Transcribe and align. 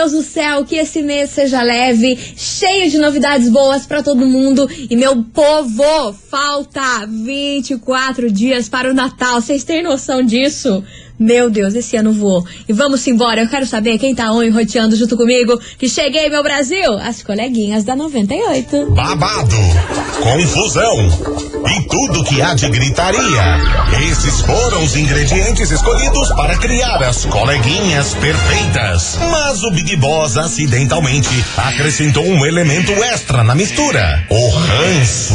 Deus 0.00 0.12
do 0.12 0.22
céu, 0.22 0.64
que 0.64 0.76
esse 0.76 1.02
mês 1.02 1.28
seja 1.28 1.60
leve, 1.60 2.18
cheio 2.34 2.90
de 2.90 2.96
novidades 2.96 3.50
boas 3.50 3.84
para 3.84 4.02
todo 4.02 4.26
mundo. 4.26 4.66
E 4.88 4.96
meu 4.96 5.22
povo, 5.24 6.14
falta 6.30 7.04
24 7.06 8.32
dias 8.32 8.66
para 8.66 8.90
o 8.90 8.94
Natal. 8.94 9.42
Vocês 9.42 9.62
têm 9.62 9.82
noção 9.82 10.22
disso? 10.22 10.82
Meu 11.20 11.50
Deus, 11.50 11.74
esse 11.74 11.98
ano 11.98 12.14
voou. 12.14 12.46
E 12.66 12.72
vamos 12.72 13.06
embora. 13.06 13.42
Eu 13.42 13.48
quero 13.48 13.66
saber 13.66 13.98
quem 13.98 14.14
tá 14.14 14.32
on 14.32 14.50
roteando 14.50 14.96
junto 14.96 15.18
comigo. 15.18 15.60
Que 15.78 15.86
cheguei, 15.86 16.30
meu 16.30 16.42
Brasil! 16.42 16.94
As 16.94 17.22
coleguinhas 17.22 17.84
da 17.84 17.94
98. 17.94 18.86
Babado, 18.92 19.54
confusão 20.22 20.96
e 21.76 21.88
tudo 21.88 22.24
que 22.24 22.40
há 22.40 22.54
de 22.54 22.70
gritaria. 22.70 23.60
Esses 24.10 24.40
foram 24.40 24.82
os 24.82 24.96
ingredientes 24.96 25.70
escolhidos 25.70 26.30
para 26.30 26.56
criar 26.56 27.02
as 27.02 27.26
coleguinhas 27.26 28.14
perfeitas. 28.14 29.18
Mas 29.30 29.62
o 29.62 29.70
Big 29.72 29.96
Boss 29.96 30.38
acidentalmente 30.38 31.28
acrescentou 31.54 32.24
um 32.24 32.46
elemento 32.46 32.92
extra 32.92 33.44
na 33.44 33.54
mistura: 33.54 34.24
o 34.30 34.48
ranço. 34.48 35.34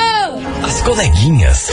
As 0.65 0.81
coleguinhas. 0.81 1.69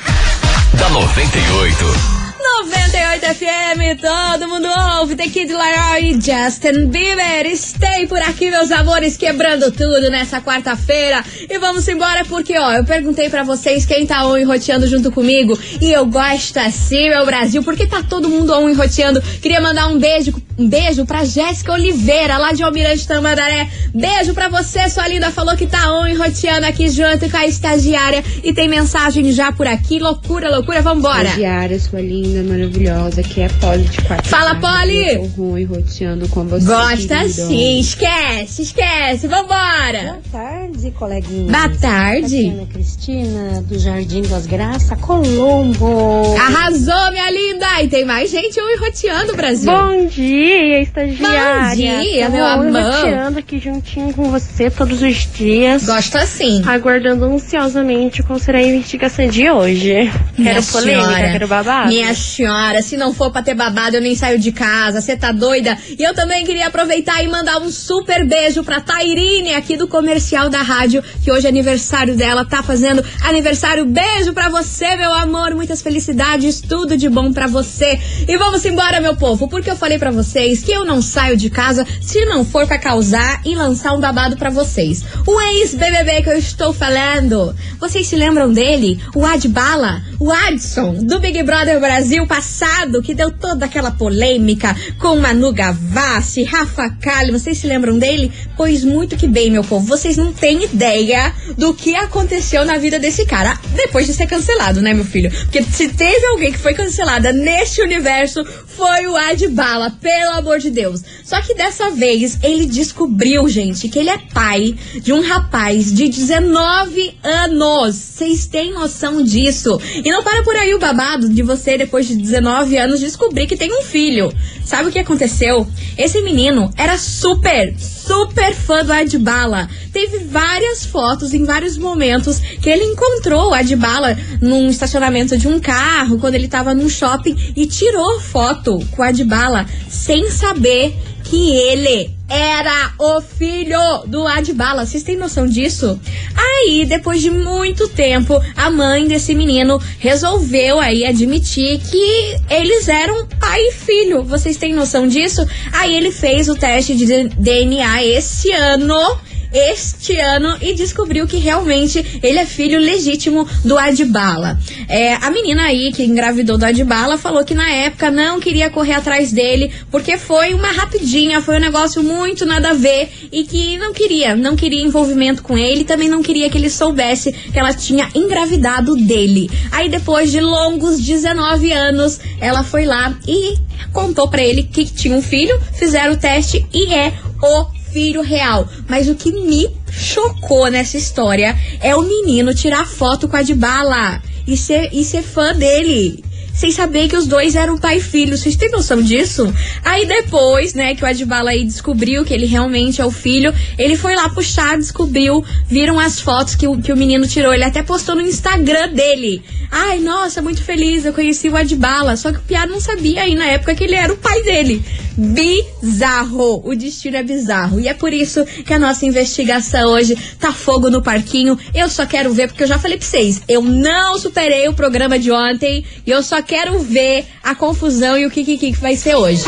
da 0.80 0.88
98. 0.88 2.25
98 2.38 3.24
FM, 3.34 4.00
todo 4.00 4.48
mundo 4.48 4.68
ouve, 4.98 5.16
The 5.16 5.28
Kid 5.28 5.52
Laroi 5.52 6.10
e 6.10 6.12
Justin 6.12 6.86
Bieber. 6.86 7.46
Stay 7.56 8.06
por 8.06 8.18
aqui, 8.18 8.50
meus 8.50 8.70
amores, 8.70 9.16
quebrando 9.16 9.72
tudo 9.72 10.10
nessa 10.10 10.40
quarta-feira. 10.40 11.24
E 11.48 11.58
vamos 11.58 11.88
embora 11.88 12.24
porque, 12.24 12.58
ó, 12.58 12.72
eu 12.72 12.84
perguntei 12.84 13.30
para 13.30 13.42
vocês 13.42 13.86
quem 13.86 14.06
tá 14.06 14.26
on 14.26 14.44
roteando 14.44 14.86
junto 14.86 15.10
comigo. 15.10 15.58
E 15.80 15.90
eu 15.90 16.04
gosto 16.06 16.58
assim, 16.58 17.08
meu 17.08 17.24
Brasil, 17.24 17.62
porque 17.62 17.86
tá 17.86 18.02
todo 18.02 18.28
mundo 18.28 18.52
on 18.52 18.74
roteando. 18.74 19.22
Queria 19.40 19.60
mandar 19.60 19.88
um 19.88 19.98
beijo, 19.98 20.32
um 20.58 20.68
beijo 20.68 21.04
pra 21.04 21.24
Jéssica 21.24 21.72
Oliveira, 21.72 22.38
lá 22.38 22.52
de 22.52 22.62
Almirante 22.62 23.06
Tamandaré. 23.06 23.68
Beijo 23.94 24.32
pra 24.32 24.48
você, 24.48 24.88
sua 24.88 25.06
linda, 25.06 25.30
falou 25.30 25.56
que 25.56 25.66
tá 25.66 25.92
on 25.92 26.16
roteando 26.16 26.66
aqui 26.66 26.88
junto 26.88 27.28
com 27.30 27.36
a 27.36 27.46
estagiária. 27.46 28.24
E 28.42 28.52
tem 28.52 28.68
mensagem 28.68 29.30
já 29.32 29.52
por 29.52 29.66
aqui. 29.66 29.98
Loucura, 29.98 30.50
loucura, 30.50 30.80
vambora. 30.80 31.28
Estagiária, 31.28 31.78
sua 31.78 32.00
linda, 32.00 32.42
maravilhosa, 32.42 33.22
que 33.22 33.42
é 33.42 33.48
Polly 33.48 33.84
de 33.84 34.02
quatro. 34.02 34.28
Fala, 34.28 34.54
Polly! 34.54 35.14
Eu 35.14 35.30
tô 35.36 35.42
ruim 35.42 35.64
roteando 35.64 36.28
com 36.28 36.44
você. 36.44 36.66
Gosta 36.66 37.16
querido. 37.16 37.32
sim, 37.32 37.80
esquece, 37.80 38.62
esquece, 38.62 39.26
vambora! 39.26 40.02
Boa 40.02 40.22
tarde, 40.32 40.90
coleguinha. 40.92 41.52
Boa 41.52 41.68
tarde. 41.78 42.46
Ana 42.48 42.66
Cristina, 42.66 43.62
do 43.62 43.78
Jardim 43.78 44.22
das 44.22 44.46
Graças, 44.46 44.98
Colombo. 45.00 46.34
Arrasou, 46.38 47.10
minha 47.10 47.30
linda! 47.30 47.82
E 47.82 47.88
tem 47.88 48.04
mais 48.04 48.30
gente 48.30 48.58
hoje 48.60 48.76
roteando, 48.80 49.34
Brasil. 49.36 49.70
Bom 49.70 50.06
dia, 50.06 50.45
estagiária. 50.46 51.96
Bom 51.96 52.02
dia, 52.02 52.26
Tô 52.26 52.32
meu 52.32 52.46
amor. 52.46 53.38
aqui 53.38 53.58
juntinho 53.58 54.12
com 54.12 54.30
você 54.30 54.70
todos 54.70 55.02
os 55.02 55.28
dias. 55.32 55.84
Gosto 55.86 56.16
assim. 56.16 56.62
Aguardando 56.66 57.24
ansiosamente 57.24 58.22
qual 58.22 58.38
será 58.38 58.58
a 58.58 58.62
investigação 58.62 59.28
de 59.28 59.50
hoje. 59.50 60.10
Minha 60.36 60.54
quero 60.54 60.66
polêmica, 60.66 61.06
senhora, 61.06 61.32
quero 61.32 61.48
babado. 61.48 61.88
Minha 61.88 62.14
senhora, 62.14 62.82
se 62.82 62.96
não 62.96 63.12
for 63.12 63.30
pra 63.30 63.42
ter 63.42 63.54
babado, 63.54 63.96
eu 63.96 64.00
nem 64.00 64.14
saio 64.14 64.38
de 64.38 64.52
casa. 64.52 65.00
Você 65.00 65.16
tá 65.16 65.32
doida? 65.32 65.76
E 65.98 66.02
eu 66.02 66.14
também 66.14 66.44
queria 66.44 66.66
aproveitar 66.68 67.22
e 67.22 67.28
mandar 67.28 67.58
um 67.58 67.70
super 67.70 68.24
beijo 68.26 68.62
pra 68.62 68.80
Tairine 68.80 69.54
aqui 69.54 69.76
do 69.76 69.86
comercial 69.88 70.48
da 70.48 70.62
rádio, 70.62 71.02
que 71.22 71.30
hoje 71.30 71.46
é 71.46 71.48
aniversário 71.48 72.16
dela, 72.16 72.44
tá 72.44 72.62
fazendo 72.62 73.04
aniversário. 73.22 73.84
Beijo 73.84 74.32
pra 74.32 74.48
você, 74.48 74.96
meu 74.96 75.12
amor. 75.12 75.54
Muitas 75.54 75.82
felicidades, 75.82 76.60
tudo 76.60 76.96
de 76.96 77.08
bom 77.08 77.32
pra 77.32 77.46
você. 77.46 77.98
E 78.28 78.36
vamos 78.36 78.64
embora, 78.64 79.00
meu 79.00 79.16
povo, 79.16 79.48
porque 79.48 79.70
eu 79.70 79.76
falei 79.76 79.98
pra 79.98 80.10
vocês 80.36 80.62
que 80.62 80.70
eu 80.70 80.84
não 80.84 81.00
saio 81.00 81.34
de 81.34 81.48
casa 81.48 81.86
se 81.98 82.26
não 82.26 82.44
for 82.44 82.66
pra 82.66 82.78
causar 82.78 83.40
e 83.42 83.54
lançar 83.54 83.94
um 83.94 84.00
babado 84.00 84.36
pra 84.36 84.50
vocês. 84.50 85.02
O 85.26 85.40
ex-BBB 85.40 86.22
que 86.22 86.28
eu 86.28 86.36
estou 86.36 86.74
falando, 86.74 87.56
vocês 87.80 88.06
se 88.06 88.16
lembram 88.16 88.52
dele? 88.52 89.00
O 89.14 89.24
Adbala, 89.24 90.02
o 90.20 90.30
Adson, 90.30 90.92
do 90.92 91.18
Big 91.20 91.42
Brother 91.42 91.80
Brasil 91.80 92.26
passado, 92.26 93.00
que 93.00 93.14
deu 93.14 93.30
toda 93.30 93.64
aquela 93.64 93.90
polêmica 93.90 94.76
com 94.98 95.16
Manu 95.16 95.54
Gavassi, 95.54 96.42
Rafa 96.42 96.90
Kali, 96.90 97.32
vocês 97.32 97.56
se 97.56 97.66
lembram 97.66 97.98
dele? 97.98 98.30
Pois 98.58 98.84
muito 98.84 99.16
que 99.16 99.26
bem, 99.26 99.50
meu 99.50 99.64
povo, 99.64 99.86
vocês 99.86 100.18
não 100.18 100.34
têm 100.34 100.64
ideia 100.64 101.32
do 101.56 101.72
que 101.72 101.94
aconteceu 101.96 102.62
na 102.66 102.76
vida 102.76 102.98
desse 102.98 103.24
cara 103.24 103.58
depois 103.74 104.06
de 104.06 104.12
ser 104.12 104.26
cancelado, 104.26 104.82
né, 104.82 104.92
meu 104.92 105.04
filho? 105.04 105.30
Porque 105.30 105.62
se 105.62 105.88
teve 105.88 106.26
alguém 106.26 106.52
que 106.52 106.58
foi 106.58 106.74
cancelada 106.74 107.32
neste 107.32 107.80
universo, 107.80 108.44
foi 108.66 109.06
o 109.06 109.16
Adbala, 109.16 109.90
pelo 109.90 110.25
amor 110.32 110.58
de 110.58 110.70
Deus. 110.70 111.02
Só 111.24 111.40
que 111.40 111.54
dessa 111.54 111.90
vez 111.90 112.38
ele 112.42 112.66
descobriu, 112.66 113.48
gente, 113.48 113.88
que 113.88 113.98
ele 113.98 114.10
é 114.10 114.18
pai 114.18 114.74
de 115.00 115.12
um 115.12 115.20
rapaz 115.20 115.92
de 115.92 116.08
19 116.08 117.16
anos. 117.22 117.94
Vocês 117.96 118.46
têm 118.46 118.72
noção 118.72 119.22
disso? 119.22 119.80
E 120.04 120.10
não 120.10 120.22
para 120.22 120.42
por 120.42 120.56
aí 120.56 120.74
o 120.74 120.78
babado 120.78 121.28
de 121.28 121.42
você, 121.42 121.76
depois 121.76 122.06
de 122.06 122.16
19 122.16 122.76
anos, 122.76 123.00
descobrir 123.00 123.46
que 123.46 123.56
tem 123.56 123.72
um 123.72 123.82
filho. 123.82 124.32
Sabe 124.64 124.88
o 124.88 124.92
que 124.92 124.98
aconteceu? 124.98 125.66
Esse 125.96 126.20
menino 126.22 126.70
era 126.76 126.98
super, 126.98 127.74
super 127.78 128.54
fã 128.54 128.84
do 128.84 128.92
Adbala. 128.92 129.68
Teve 129.92 130.18
várias 130.18 130.84
fotos 130.84 131.32
em 131.32 131.44
vários 131.44 131.78
momentos 131.78 132.38
que 132.38 132.68
ele 132.68 132.84
encontrou 132.84 133.50
o 133.50 133.54
Adbala 133.54 134.16
num 134.40 134.68
estacionamento 134.68 135.38
de 135.38 135.48
um 135.48 135.60
carro, 135.60 136.18
quando 136.18 136.34
ele 136.34 136.48
tava 136.48 136.74
num 136.74 136.88
shopping, 136.88 137.36
e 137.56 137.66
tirou 137.66 138.20
foto 138.20 138.78
com 138.90 139.02
o 139.02 139.04
Adbala 139.04 139.66
sem 139.88 140.15
saber 140.30 140.94
que 141.24 141.50
ele 141.56 142.10
era 142.28 142.92
o 142.98 143.20
filho 143.20 143.78
do 144.06 144.26
Adbala. 144.26 144.84
Vocês 144.84 145.02
têm 145.02 145.16
noção 145.16 145.46
disso? 145.46 145.98
Aí, 146.34 146.84
depois 146.84 147.20
de 147.20 147.30
muito 147.30 147.88
tempo, 147.88 148.40
a 148.56 148.70
mãe 148.70 149.06
desse 149.06 149.34
menino 149.34 149.80
resolveu 149.98 150.80
aí 150.80 151.04
admitir 151.04 151.80
que 151.80 152.36
eles 152.50 152.88
eram 152.88 153.26
pai 153.26 153.60
e 153.60 153.72
filho. 153.72 154.22
Vocês 154.22 154.56
têm 154.56 154.72
noção 154.72 155.06
disso? 155.06 155.46
Aí 155.72 155.94
ele 155.94 156.10
fez 156.10 156.48
o 156.48 156.54
teste 156.54 156.94
de 156.94 157.28
DNA 157.28 158.04
esse 158.04 158.50
ano 158.52 159.18
este 159.52 160.18
ano 160.18 160.56
e 160.60 160.74
descobriu 160.74 161.26
que 161.26 161.36
realmente 161.36 162.04
ele 162.22 162.38
é 162.38 162.46
filho 162.46 162.78
legítimo 162.78 163.46
do 163.64 163.78
Adbala. 163.78 164.58
É, 164.88 165.14
a 165.14 165.30
menina 165.30 165.62
aí 165.64 165.92
que 165.92 166.04
engravidou 166.04 166.58
do 166.58 166.64
Adbala 166.64 167.18
falou 167.18 167.44
que 167.44 167.54
na 167.54 167.70
época 167.70 168.10
não 168.10 168.40
queria 168.40 168.70
correr 168.70 168.94
atrás 168.94 169.32
dele 169.32 169.70
porque 169.90 170.18
foi 170.18 170.54
uma 170.54 170.72
rapidinha, 170.72 171.40
foi 171.40 171.56
um 171.56 171.60
negócio 171.60 172.02
muito 172.02 172.44
nada 172.44 172.70
a 172.70 172.74
ver 172.74 173.10
e 173.32 173.44
que 173.44 173.78
não 173.78 173.92
queria, 173.92 174.36
não 174.36 174.56
queria 174.56 174.84
envolvimento 174.84 175.42
com 175.42 175.56
ele, 175.56 175.84
também 175.84 176.08
não 176.08 176.22
queria 176.22 176.48
que 176.50 176.58
ele 176.58 176.70
soubesse 176.70 177.32
que 177.32 177.58
ela 177.58 177.72
tinha 177.72 178.08
engravidado 178.14 178.96
dele. 178.96 179.50
Aí 179.70 179.88
depois 179.88 180.30
de 180.30 180.40
longos 180.40 181.00
19 181.00 181.72
anos, 181.72 182.18
ela 182.40 182.62
foi 182.62 182.84
lá 182.84 183.16
e 183.26 183.56
contou 183.92 184.28
para 184.28 184.42
ele 184.42 184.62
que 184.62 184.84
tinha 184.84 185.16
um 185.16 185.22
filho, 185.22 185.58
fizeram 185.72 186.14
o 186.14 186.16
teste 186.16 186.66
e 186.72 186.92
é 186.92 187.12
o 187.42 187.75
filho 187.96 188.20
real. 188.20 188.68
Mas 188.86 189.08
o 189.08 189.14
que 189.14 189.32
me 189.32 189.70
chocou 189.90 190.70
nessa 190.70 190.98
história 190.98 191.56
é 191.80 191.96
o 191.96 192.02
menino 192.02 192.54
tirar 192.54 192.86
foto 192.86 193.26
com 193.26 193.36
a 193.36 193.42
de 193.42 193.54
bala 193.54 194.20
e 194.46 194.54
ser, 194.54 194.90
e 194.92 195.02
ser 195.02 195.22
fã 195.22 195.54
dele 195.54 196.22
sem 196.56 196.70
saber 196.70 197.08
que 197.08 197.16
os 197.16 197.26
dois 197.26 197.54
eram 197.54 197.78
pai 197.78 197.98
e 197.98 198.00
filho. 198.00 198.36
Vocês 198.36 198.56
têm 198.56 198.70
noção 198.70 199.02
disso? 199.02 199.52
Aí 199.84 200.06
depois, 200.06 200.74
né, 200.74 200.94
que 200.94 201.04
o 201.04 201.06
Adbala 201.06 201.50
aí 201.50 201.64
descobriu 201.64 202.24
que 202.24 202.32
ele 202.32 202.46
realmente 202.46 203.00
é 203.00 203.04
o 203.04 203.10
filho, 203.10 203.54
ele 203.78 203.96
foi 203.96 204.14
lá 204.16 204.28
puxar, 204.28 204.76
descobriu, 204.78 205.44
viram 205.68 206.00
as 206.00 206.20
fotos 206.20 206.54
que 206.54 206.66
o, 206.66 206.78
que 206.80 206.92
o 206.92 206.96
menino 206.96 207.26
tirou. 207.26 207.52
Ele 207.52 207.64
até 207.64 207.82
postou 207.82 208.14
no 208.14 208.22
Instagram 208.22 208.88
dele. 208.92 209.42
Ai, 209.70 209.98
nossa, 209.98 210.40
muito 210.40 210.62
feliz, 210.62 211.04
eu 211.04 211.12
conheci 211.12 211.48
o 211.48 211.56
Adbala. 211.56 212.16
Só 212.16 212.32
que 212.32 212.38
o 212.38 212.42
Piá 212.42 212.66
não 212.66 212.80
sabia 212.80 213.22
aí 213.22 213.34
na 213.34 213.46
época 213.46 213.74
que 213.74 213.84
ele 213.84 213.94
era 213.94 214.12
o 214.12 214.16
pai 214.16 214.42
dele. 214.42 214.82
Bizarro. 215.16 216.62
O 216.64 216.74
destino 216.74 217.16
é 217.16 217.22
bizarro. 217.22 217.80
E 217.80 217.88
é 217.88 217.94
por 217.94 218.12
isso 218.12 218.44
que 218.44 218.72
a 218.72 218.78
nossa 218.78 219.04
investigação 219.06 219.90
hoje 219.90 220.16
tá 220.38 220.52
fogo 220.52 220.90
no 220.90 221.02
parquinho. 221.02 221.58
Eu 221.74 221.88
só 221.88 222.06
quero 222.06 222.32
ver, 222.32 222.48
porque 222.48 222.62
eu 222.62 222.68
já 222.68 222.78
falei 222.78 222.96
pra 222.96 223.06
vocês, 223.06 223.42
eu 223.48 223.62
não 223.62 224.18
superei 224.18 224.68
o 224.68 224.74
programa 224.74 225.18
de 225.18 225.30
ontem 225.30 225.84
e 226.06 226.10
eu 226.10 226.22
só 226.22 226.42
quero 226.46 226.78
ver 226.78 227.26
a 227.42 227.54
confusão 227.54 228.16
e 228.16 228.24
o 228.24 228.30
que, 228.30 228.44
que, 228.44 228.56
que 228.56 228.72
vai 228.72 228.96
ser 228.96 229.16
hoje. 229.16 229.44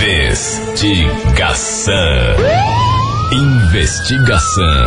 Investigação. 0.00 1.94
Investigação 3.32 4.86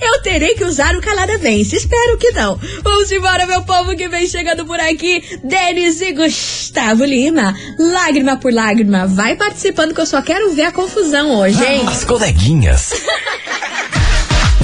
eu 0.00 0.22
terei 0.22 0.54
que 0.54 0.64
usar 0.64 0.94
o 0.96 1.00
calada 1.00 1.38
vence. 1.38 1.76
Espero 1.76 2.16
que 2.18 2.30
não. 2.32 2.58
Vamos 2.82 3.10
embora, 3.10 3.46
meu 3.46 3.62
povo 3.62 3.96
que 3.96 4.08
vem 4.08 4.26
chegando 4.26 4.64
por 4.64 4.78
aqui. 4.78 5.22
Denis 5.42 6.00
e 6.00 6.12
Gustavo 6.12 7.04
Lima. 7.04 7.54
Lágrima 7.78 8.36
por 8.36 8.52
lágrima. 8.52 9.06
Vai 9.06 9.36
participando 9.36 9.94
que 9.94 10.00
eu 10.00 10.06
só 10.06 10.22
quero 10.22 10.52
ver 10.52 10.64
a 10.64 10.72
confusão 10.72 11.34
hoje, 11.36 11.64
hein? 11.64 11.84
As 11.86 12.04
coleguinhas. 12.04 12.92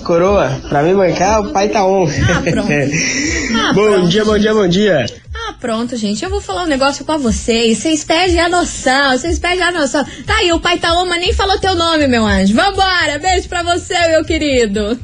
coroa 0.03 0.60
pra 0.67 0.81
me 0.81 0.95
bancar, 0.95 1.41
o 1.41 1.51
pai 1.51 1.69
tá 1.69 1.86
on. 1.86 2.07
Ah, 2.07 2.41
pronto. 2.41 2.67
Ah, 3.57 3.72
bom 3.74 3.84
pronto. 3.84 4.07
dia, 4.10 4.25
bom 4.25 4.38
dia, 4.38 4.53
bom 4.53 4.67
dia. 4.67 5.05
Ah, 5.34 5.53
pronto, 5.62 5.95
gente. 5.95 6.24
Eu 6.24 6.29
vou 6.29 6.41
falar 6.41 6.63
um 6.63 6.67
negócio 6.67 7.05
pra 7.05 7.17
vocês. 7.17 7.77
Vocês 7.77 8.03
perdem 8.03 8.39
a 8.39 8.50
noção. 8.50 9.12
Vocês 9.17 9.38
perdem 9.39 9.62
a 9.63 9.72
noção. 9.72 10.03
Tá 10.25 10.38
aí, 10.38 10.51
o 10.51 10.60
pai 10.60 10.77
Taoma 10.79 11.15
nem 11.17 11.31
falou 11.34 11.57
teu 11.60 11.75
nome, 11.75 12.07
meu 12.07 12.25
anjo. 12.25 12.53
Vambora. 12.55 13.17
Beijo 13.22 13.48
pra 13.48 13.62
você, 13.63 13.93
meu 14.10 14.25
querido. 14.25 15.00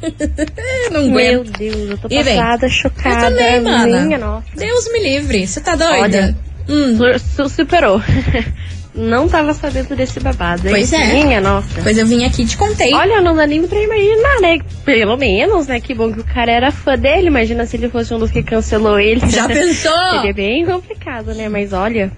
Não 0.91 1.08
Meu 1.12 1.41
aguento. 1.41 1.58
Deus, 1.58 1.89
eu 1.91 1.98
tô 1.98 2.08
E 2.10 2.24
passada, 2.24 2.65
Eu 2.65 2.70
chocada. 2.70 3.30
também, 3.30 3.62
mana. 3.62 4.01
Minha 4.01 4.18
nossa. 4.18 4.46
Deus 4.56 4.91
me 4.91 5.00
livre. 5.00 5.46
Você 5.48 5.62
tá 5.62 5.75
doida? 5.75 6.00
Olha, 6.01 6.36
Hum. 6.70 6.98
Su- 6.98 7.25
su- 7.44 7.50
superou. 7.50 8.01
Não 8.94 9.28
tava 9.30 9.54
sabendo 9.54 9.96
desse 9.96 10.20
babado. 10.20 10.68
hein? 10.68 10.74
Pois 10.74 10.92
é. 10.92 11.14
Minha 11.24 11.40
nossa. 11.40 11.82
Pois 11.82 11.98
eu 11.98 12.06
vim 12.06 12.26
aqui 12.26 12.42
e 12.42 12.46
te 12.46 12.58
contei. 12.58 12.94
Olha, 12.94 13.22
não 13.22 13.34
dá 13.34 13.48
nem 13.48 13.66
pra 13.66 13.82
imaginar, 13.82 14.42
né? 14.42 14.60
Pelo 14.84 15.16
menos, 15.16 15.66
né? 15.68 15.80
Que 15.80 15.94
bom 15.94 16.12
que 16.12 16.20
o 16.20 16.24
cara 16.26 16.52
era 16.52 16.72
fã 16.72 16.98
dele. 16.98 17.28
Imagina 17.28 17.66
se 17.66 17.78
ele 17.78 17.88
fosse 17.90 18.14
um 18.14 18.20
dos 18.20 18.30
que 18.32 18.44
cancelou 18.44 19.00
ele. 19.00 19.22
Já 19.30 19.48
pensou? 19.50 19.92
Seria 20.16 20.34
bem 20.34 20.66
complicado, 20.66 21.34
né? 21.34 21.48
Mas 21.48 21.72
olha, 21.72 22.12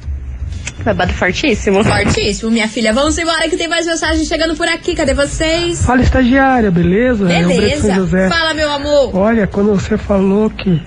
babado 0.83 1.13
fortíssimo. 1.13 1.83
Fortíssimo, 1.83 2.49
minha 2.49 2.67
filha. 2.67 2.91
Vamos 2.91 3.15
embora 3.19 3.47
que 3.47 3.55
tem 3.55 3.67
mais 3.67 3.85
mensagem 3.85 4.25
chegando 4.25 4.55
por 4.55 4.67
aqui. 4.67 4.95
Cadê 4.95 5.13
vocês? 5.13 5.85
Fala, 5.85 6.01
estagiária, 6.01 6.71
beleza? 6.71 7.31
É 7.31 7.43
Beleza. 7.43 7.93
José. 7.93 8.29
Fala, 8.29 8.55
meu 8.55 8.71
amor. 8.71 9.15
Olha, 9.15 9.45
quando 9.45 9.75
você 9.75 9.95
falou 9.95 10.49
que 10.49 10.81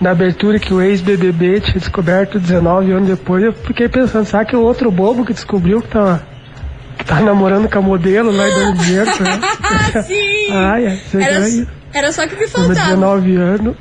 na 0.00 0.10
abertura 0.10 0.58
que 0.58 0.72
o 0.72 0.80
ex-BBB 0.80 1.60
tinha 1.60 1.78
descoberto 1.78 2.38
19 2.38 2.90
anos 2.92 3.08
depois, 3.08 3.42
eu 3.44 3.52
fiquei 3.52 3.88
pensando, 3.88 4.24
será 4.24 4.44
que 4.44 4.54
é 4.54 4.58
o 4.58 4.62
outro 4.62 4.90
bobo 4.90 5.24
que 5.24 5.32
descobriu 5.34 5.82
que 5.82 5.88
tava, 5.88 6.22
que 6.96 7.04
tá 7.04 7.20
namorando 7.20 7.68
com 7.68 7.78
a 7.78 7.82
modelo 7.82 8.30
lá 8.30 8.48
e 8.48 8.54
dando 8.54 8.78
dinheiro 8.78 9.10
pra 9.16 9.28
ela. 9.28 9.40
Ah, 9.96 10.02
sim! 10.02 10.50
Ai, 10.52 10.86
é, 10.86 11.00
Era, 11.14 11.46
era 11.92 12.12
só 12.12 12.26
que 12.26 12.34
me 12.36 12.46
faltava. 12.48 12.74
19 12.74 13.36
anos 13.36 13.76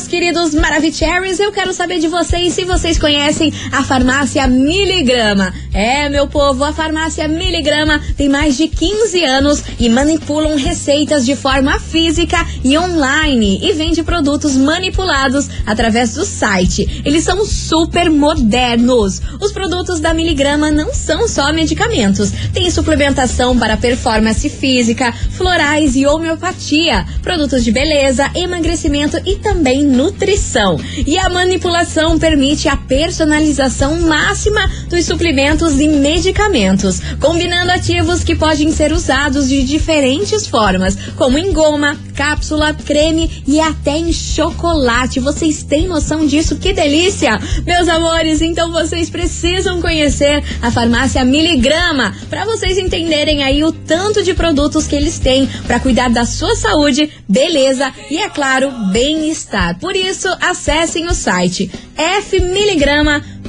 meus 0.00 0.08
queridos 0.08 0.54
Maravicheries, 0.54 1.38
eu 1.40 1.52
quero 1.52 1.74
saber 1.74 1.98
de 1.98 2.08
vocês 2.08 2.54
se 2.54 2.64
vocês 2.64 2.98
conhecem 2.98 3.52
a 3.70 3.82
farmácia 3.82 4.46
Miligrama. 4.46 5.52
É, 5.74 6.08
meu 6.08 6.26
povo, 6.26 6.64
a 6.64 6.72
farmácia 6.72 7.28
Miligrama 7.28 8.00
tem 8.16 8.26
mais 8.26 8.56
de 8.56 8.66
15 8.66 9.24
anos 9.24 9.62
e 9.78 9.90
manipulam 9.90 10.56
receitas 10.56 11.26
de 11.26 11.36
forma 11.36 11.78
física 11.78 12.38
e 12.64 12.78
online 12.78 13.60
e 13.62 13.72
vende 13.74 14.02
produtos 14.02 14.56
manipulados 14.56 15.50
através 15.66 16.14
do 16.14 16.24
site. 16.24 17.02
Eles 17.04 17.24
são 17.24 17.44
super 17.44 18.08
modernos. 18.08 19.20
Os 19.38 19.52
produtos 19.52 20.00
da 20.00 20.14
Miligrama 20.14 20.70
não 20.70 20.94
são 20.94 21.28
só 21.28 21.52
medicamentos. 21.52 22.30
Tem 22.54 22.70
suplementação 22.70 23.58
para 23.58 23.76
performance 23.76 24.48
física, 24.48 25.12
florais 25.12 25.94
e 25.94 26.06
homeopatia, 26.06 27.04
produtos 27.22 27.62
de 27.62 27.70
beleza, 27.70 28.30
emagrecimento 28.34 29.20
e 29.26 29.36
também 29.36 29.89
nutrição. 29.90 30.78
E 31.06 31.18
a 31.18 31.28
manipulação 31.28 32.18
permite 32.18 32.68
a 32.68 32.76
personalização 32.76 34.00
máxima 34.00 34.60
dos 34.88 35.04
suplementos 35.04 35.80
e 35.80 35.88
medicamentos, 35.88 37.00
combinando 37.20 37.72
ativos 37.72 38.24
que 38.24 38.34
podem 38.34 38.72
ser 38.72 38.92
usados 38.92 39.48
de 39.48 39.62
diferentes 39.64 40.46
formas, 40.46 40.96
como 41.16 41.36
em 41.36 41.52
goma, 41.52 41.98
cápsula, 42.20 42.74
creme 42.74 43.42
e 43.46 43.58
até 43.58 43.96
em 43.96 44.12
chocolate. 44.12 45.18
Vocês 45.20 45.62
têm 45.62 45.88
noção 45.88 46.26
disso? 46.26 46.56
Que 46.56 46.74
delícia! 46.74 47.40
Meus 47.64 47.88
amores, 47.88 48.42
então 48.42 48.70
vocês 48.70 49.08
precisam 49.08 49.80
conhecer 49.80 50.44
a 50.60 50.70
farmácia 50.70 51.24
Miligrama 51.24 52.14
para 52.28 52.44
vocês 52.44 52.76
entenderem 52.76 53.42
aí 53.42 53.64
o 53.64 53.72
tanto 53.72 54.22
de 54.22 54.34
produtos 54.34 54.86
que 54.86 54.94
eles 54.94 55.18
têm 55.18 55.48
para 55.66 55.80
cuidar 55.80 56.10
da 56.10 56.26
sua 56.26 56.54
saúde, 56.56 57.10
beleza 57.26 57.90
e 58.10 58.18
é 58.18 58.28
claro, 58.28 58.70
bem-estar. 58.92 59.78
Por 59.78 59.96
isso, 59.96 60.28
acessem 60.42 61.06
o 61.06 61.14
site 61.14 61.70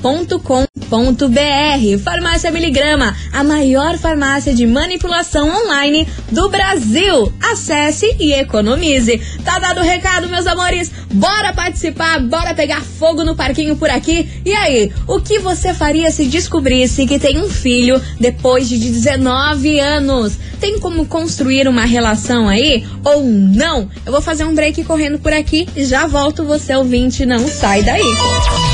fmiligrama.com.br. 0.01 2.03
Farmácia 2.03 2.51
Miligrama, 2.51 3.15
a 3.31 3.43
maior 3.43 3.97
farmácia 3.97 4.53
de 4.53 4.65
manipulação 4.65 5.47
online 5.47 6.07
do 6.31 6.49
Brasil. 6.49 7.31
Acesse 7.51 8.15
e 8.19 8.33
economize. 8.33 9.21
Tá 9.45 9.59
dado 9.59 9.79
o 9.79 9.83
recado, 9.83 10.27
meus 10.27 10.47
amores? 10.47 10.91
Bora 11.13 11.53
participar, 11.53 12.19
bora 12.19 12.53
pegar 12.53 12.81
fogo 12.81 13.23
no 13.23 13.35
parquinho 13.35 13.77
por 13.77 13.89
aqui. 13.89 14.27
E 14.43 14.53
aí, 14.53 14.91
o 15.07 15.21
que 15.21 15.39
você 15.39 15.73
faria 15.73 16.11
se 16.11 16.25
descobrisse 16.25 17.05
que 17.05 17.19
tem 17.19 17.37
um 17.37 17.49
filho 17.49 18.01
depois 18.19 18.67
de 18.67 18.79
19 18.79 19.79
anos? 19.79 20.37
Tem 20.59 20.79
como 20.79 21.05
construir 21.05 21.67
uma 21.67 21.85
relação 21.85 22.49
aí 22.49 22.83
ou 23.03 23.23
não? 23.23 23.89
Eu 24.05 24.11
vou 24.11 24.21
fazer 24.21 24.45
um 24.45 24.55
break 24.55 24.83
correndo 24.83 25.19
por 25.19 25.33
aqui 25.33 25.67
e 25.75 25.85
já 25.85 26.07
volto. 26.07 26.43
Você 26.45 26.75
ouvinte, 26.75 27.25
não 27.25 27.47
sai 27.47 27.83
daí. 27.83 28.70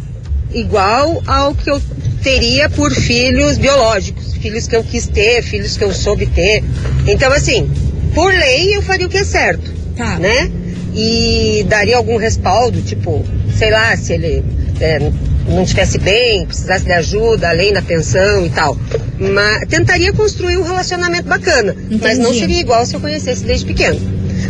igual 0.53 1.21
ao 1.27 1.53
que 1.53 1.69
eu 1.69 1.81
teria 2.23 2.69
por 2.69 2.91
filhos 2.93 3.57
biológicos, 3.57 4.33
filhos 4.35 4.67
que 4.67 4.75
eu 4.75 4.83
quis 4.83 5.07
ter, 5.07 5.41
filhos 5.43 5.77
que 5.77 5.83
eu 5.83 5.93
soube 5.93 6.25
ter. 6.27 6.63
Então, 7.07 7.31
assim, 7.31 7.69
por 8.13 8.33
lei 8.33 8.75
eu 8.75 8.81
faria 8.81 9.05
o 9.05 9.09
que 9.09 9.17
é 9.17 9.23
certo, 9.23 9.71
Tá. 9.95 10.17
né? 10.19 10.51
E 10.95 11.65
daria 11.69 11.95
algum 11.97 12.17
respaldo, 12.17 12.81
tipo, 12.81 13.23
sei 13.55 13.69
lá, 13.71 13.95
se 13.95 14.13
ele 14.13 14.43
é, 14.79 14.99
não 15.47 15.63
estivesse 15.63 15.99
bem, 15.99 16.45
precisasse 16.45 16.85
de 16.85 16.91
ajuda, 16.91 17.49
além 17.49 17.71
da 17.71 17.81
pensão 17.81 18.45
e 18.45 18.49
tal. 18.49 18.75
Mas 19.19 19.67
tentaria 19.69 20.11
construir 20.13 20.57
um 20.57 20.63
relacionamento 20.63 21.27
bacana, 21.27 21.75
mas 22.01 22.17
não 22.17 22.25
Entendi. 22.29 22.39
seria 22.39 22.59
igual 22.59 22.85
se 22.85 22.95
eu 22.95 22.99
conhecesse 22.99 23.43
desde 23.43 23.65
pequeno. 23.65 23.99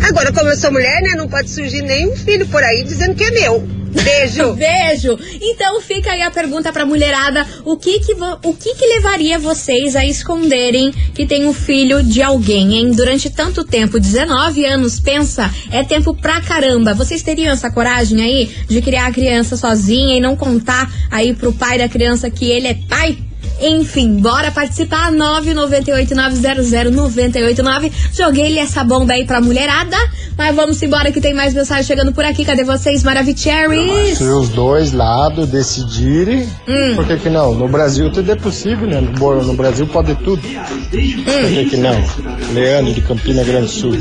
Agora, 0.08 0.32
como 0.32 0.50
eu 0.50 0.58
sou 0.58 0.72
mulher, 0.72 1.02
né, 1.02 1.16
não 1.18 1.28
pode 1.28 1.50
surgir 1.50 1.82
nenhum 1.82 2.16
filho 2.16 2.46
por 2.48 2.64
aí 2.64 2.84
dizendo 2.84 3.16
que 3.16 3.24
é 3.24 3.32
meu. 3.32 3.68
Beijo! 3.88 4.54
Beijo! 4.56 5.18
Então 5.42 5.82
fica 5.82 6.12
aí 6.12 6.22
a 6.22 6.32
pergunta 6.32 6.72
pra 6.72 6.86
mulherada: 6.86 7.46
o 7.66 7.78
que 7.78 8.00
que, 8.00 8.14
o 8.14 8.54
que 8.54 8.76
que 8.76 8.86
levaria 8.86 9.40
vocês 9.40 9.96
a 9.96 10.06
esconderem 10.06 10.92
que 11.14 11.26
tem 11.26 11.46
um 11.46 11.54
filho 11.54 12.04
de 12.04 12.22
alguém, 12.22 12.76
hein? 12.76 12.92
Durante 12.92 13.30
tanto 13.30 13.64
tempo 13.64 14.00
19 14.00 14.66
anos, 14.66 15.00
pensa, 15.00 15.54
é 15.72 15.84
tempo 15.84 16.14
pra 16.14 16.42
caramba. 16.42 16.94
Vocês 16.94 17.22
teriam 17.22 17.54
essa 17.54 17.72
coragem 17.72 18.22
aí 18.22 18.52
de 18.68 18.82
criar 18.82 19.08
a 19.08 19.12
criança 19.12 19.56
sozinha 19.58 20.18
e 20.18 20.20
não 20.20 20.36
contar 20.36 20.92
aí 21.10 21.34
pro 21.34 21.54
pai 21.54 21.78
da 21.78 21.90
criança 21.90 22.30
que 22.30 22.46
ele 22.50 22.68
é 22.68 22.74
pai? 22.88 23.18
Enfim, 23.60 24.18
bora 24.22 24.52
participar. 24.52 25.12
998-900-989. 25.12 27.92
Joguei-lhe 28.14 28.60
essa 28.60 28.84
bomba 28.84 29.14
aí 29.14 29.26
pra 29.26 29.42
mulherada. 29.42 29.98
Mas 30.38 30.56
vamos 30.56 30.82
embora 30.84 31.12
que 31.12 31.20
tem 31.20 31.34
mais 31.34 31.52
mensagem 31.54 31.84
chegando 31.84 32.12
por 32.14 32.24
aqui. 32.24 32.46
Cadê 32.46 32.64
vocês, 32.64 33.02
Maravicheries? 33.04 34.20
Se 34.20 34.24
os 34.24 34.50
dois 34.50 34.92
lados 34.92 35.48
decidirem, 35.50 36.48
Hum. 36.68 36.96
por 36.96 37.08
que 37.08 37.18
que 37.18 37.30
não? 37.30 37.56
No 37.56 37.68
Brasil 37.68 38.12
tudo 38.12 38.32
é 38.32 38.36
possível, 38.36 38.88
né? 38.88 39.02
No, 39.02 39.44
no 39.44 39.54
Brasil 39.54 39.88
pode 39.88 40.14
tudo. 40.16 40.42
Por 40.42 40.90
que 40.92 41.66
que 41.70 41.78
não? 41.78 41.96
Leandro 42.54 42.94
de 42.94 43.02
Campina 43.02 43.44
Grande 43.44 43.66
do 43.66 43.72
Sul. 43.72 43.92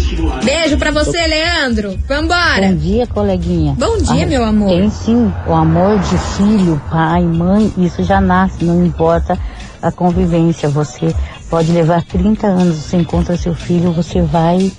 Beijo 0.44 0.76
pra 0.76 0.90
você, 0.90 1.26
Leandro. 1.26 1.98
Vambora. 2.06 2.68
Bom 2.68 2.74
dia, 2.76 3.06
coleguinha. 3.06 3.74
Bom 3.78 3.96
dia, 3.98 4.26
meu 4.26 4.44
amor. 4.44 4.68
Tem 4.68 4.90
sim, 4.90 5.32
o 5.46 5.52
amor 5.54 5.98
de 6.00 6.18
filho, 6.36 6.80
pai, 6.90 7.22
mãe, 7.22 7.72
isso 7.78 8.02
já 8.04 8.20
nasce, 8.20 8.62
não 8.64 8.84
importa 8.84 9.38
a 9.88 9.92
convivência. 9.92 10.68
Você 10.68 11.14
pode 11.48 11.70
levar 11.72 12.02
30 12.04 12.46
anos, 12.46 12.76
você 12.76 12.96
encontra 12.96 13.36
seu 13.36 13.54
filho, 13.54 13.92
você 13.92 14.20
vai, 14.22 14.72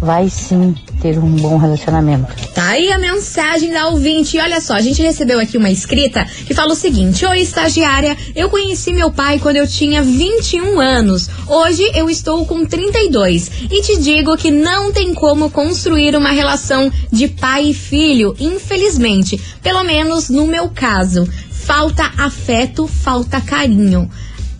vai 0.00 0.28
sim 0.28 0.74
ter 1.00 1.18
um 1.18 1.36
bom 1.36 1.58
relacionamento. 1.58 2.32
Tá 2.54 2.68
aí 2.68 2.90
a 2.90 2.98
mensagem 2.98 3.70
da 3.70 3.88
ouvinte. 3.88 4.36
E 4.36 4.40
olha 4.40 4.60
só, 4.60 4.74
a 4.74 4.80
gente 4.80 5.02
recebeu 5.02 5.38
aqui 5.38 5.58
uma 5.58 5.70
escrita 5.70 6.24
que 6.46 6.54
fala 6.54 6.72
o 6.72 6.76
seguinte: 6.76 7.26
Oi, 7.26 7.40
estagiária, 7.40 8.16
eu 8.34 8.48
conheci 8.48 8.92
meu 8.92 9.10
pai 9.10 9.38
quando 9.38 9.56
eu 9.56 9.66
tinha 9.66 10.02
21 10.02 10.80
anos. 10.80 11.28
Hoje 11.46 11.82
eu 11.94 12.08
estou 12.08 12.46
com 12.46 12.64
32. 12.64 13.50
E 13.70 13.82
te 13.82 13.98
digo 13.98 14.36
que 14.36 14.50
não 14.50 14.92
tem 14.92 15.12
como 15.12 15.50
construir 15.50 16.16
uma 16.16 16.30
relação 16.30 16.90
de 17.12 17.28
pai 17.28 17.66
e 17.66 17.74
filho, 17.74 18.34
infelizmente. 18.40 19.38
Pelo 19.62 19.84
menos 19.84 20.30
no 20.30 20.46
meu 20.46 20.70
caso. 20.70 21.28
Falta 21.50 22.12
afeto, 22.18 22.86
falta 22.86 23.40
carinho. 23.40 24.10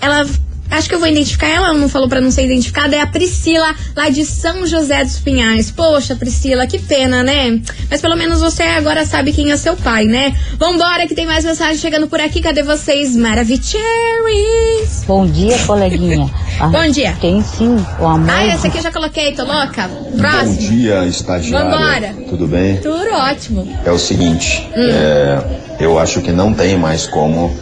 Ela 0.01 0.27
Acho 0.71 0.89
que 0.89 0.95
eu 0.95 0.99
vou 0.99 1.07
identificar 1.07 1.47
ela, 1.47 1.69
ela 1.69 1.79
não 1.79 1.89
falou 1.91 2.09
pra 2.09 2.21
não 2.23 2.31
ser 2.31 2.47
identificada. 2.47 2.97
É 2.97 3.01
a 3.01 3.07
Priscila, 3.07 3.75
lá 3.95 4.09
de 4.09 4.25
São 4.25 4.67
José 4.67 5.05
dos 5.05 5.19
Pinhais. 5.21 5.71
Poxa, 5.71 6.17
Priscila, 6.17 6.67
que 6.67 6.79
pena, 6.79 7.23
né? 7.23 7.61
Mas 7.89 8.01
pelo 8.01 8.17
menos 8.17 8.41
você 8.41 8.63
agora 8.63 9.05
sabe 9.05 9.31
quem 9.33 9.53
é 9.53 9.57
seu 9.59 9.77
pai, 9.77 10.07
né? 10.07 10.35
Vambora, 10.59 11.07
que 11.07 11.15
tem 11.15 11.27
mais 11.27 11.45
mensagem 11.45 11.77
chegando 11.77 12.09
por 12.09 12.19
aqui. 12.19 12.41
Cadê 12.41 12.63
vocês, 12.63 13.15
Maravicheries? 13.15 15.05
Bom 15.07 15.27
dia, 15.27 15.57
coleguinha. 15.67 16.29
Ah, 16.59 16.69
Bom 16.69 16.89
dia. 16.89 17.17
Tem 17.21 17.43
sim, 17.43 17.77
o 17.99 18.07
amor 18.07 18.31
Ah, 18.31 18.45
essa 18.47 18.69
aqui 18.69 18.79
eu 18.79 18.83
já 18.83 18.93
coloquei, 18.93 19.33
tô 19.33 19.43
louca? 19.45 19.89
Bom 19.89 20.19
Próximo. 20.19 20.57
dia, 20.57 21.05
estagiária. 21.05 21.69
Vambora. 21.69 22.15
Tudo 22.29 22.47
bem? 22.47 22.77
Tudo 22.77 23.13
ótimo. 23.13 23.77
É 23.85 23.91
o 23.91 23.99
seguinte, 23.99 24.65
Hum. 24.77 24.89
é, 24.89 25.45
eu 25.81 25.99
acho 25.99 26.21
que 26.21 26.31
não 26.31 26.55
tem 26.55 26.77
mais 26.79 27.09
como 27.09 27.53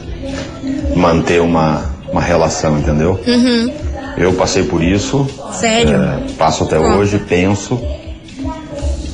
manter 0.95 1.41
uma, 1.41 1.91
uma 2.12 2.21
relação, 2.21 2.78
entendeu? 2.78 3.19
Uhum. 3.26 3.73
Eu 4.16 4.35
passei 4.35 4.64
por 4.64 4.83
isso, 4.83 5.26
Sério? 5.52 5.97
é, 5.97 6.33
passo 6.38 6.64
até 6.64 6.78
hoje, 6.78 7.19
penso. 7.19 7.81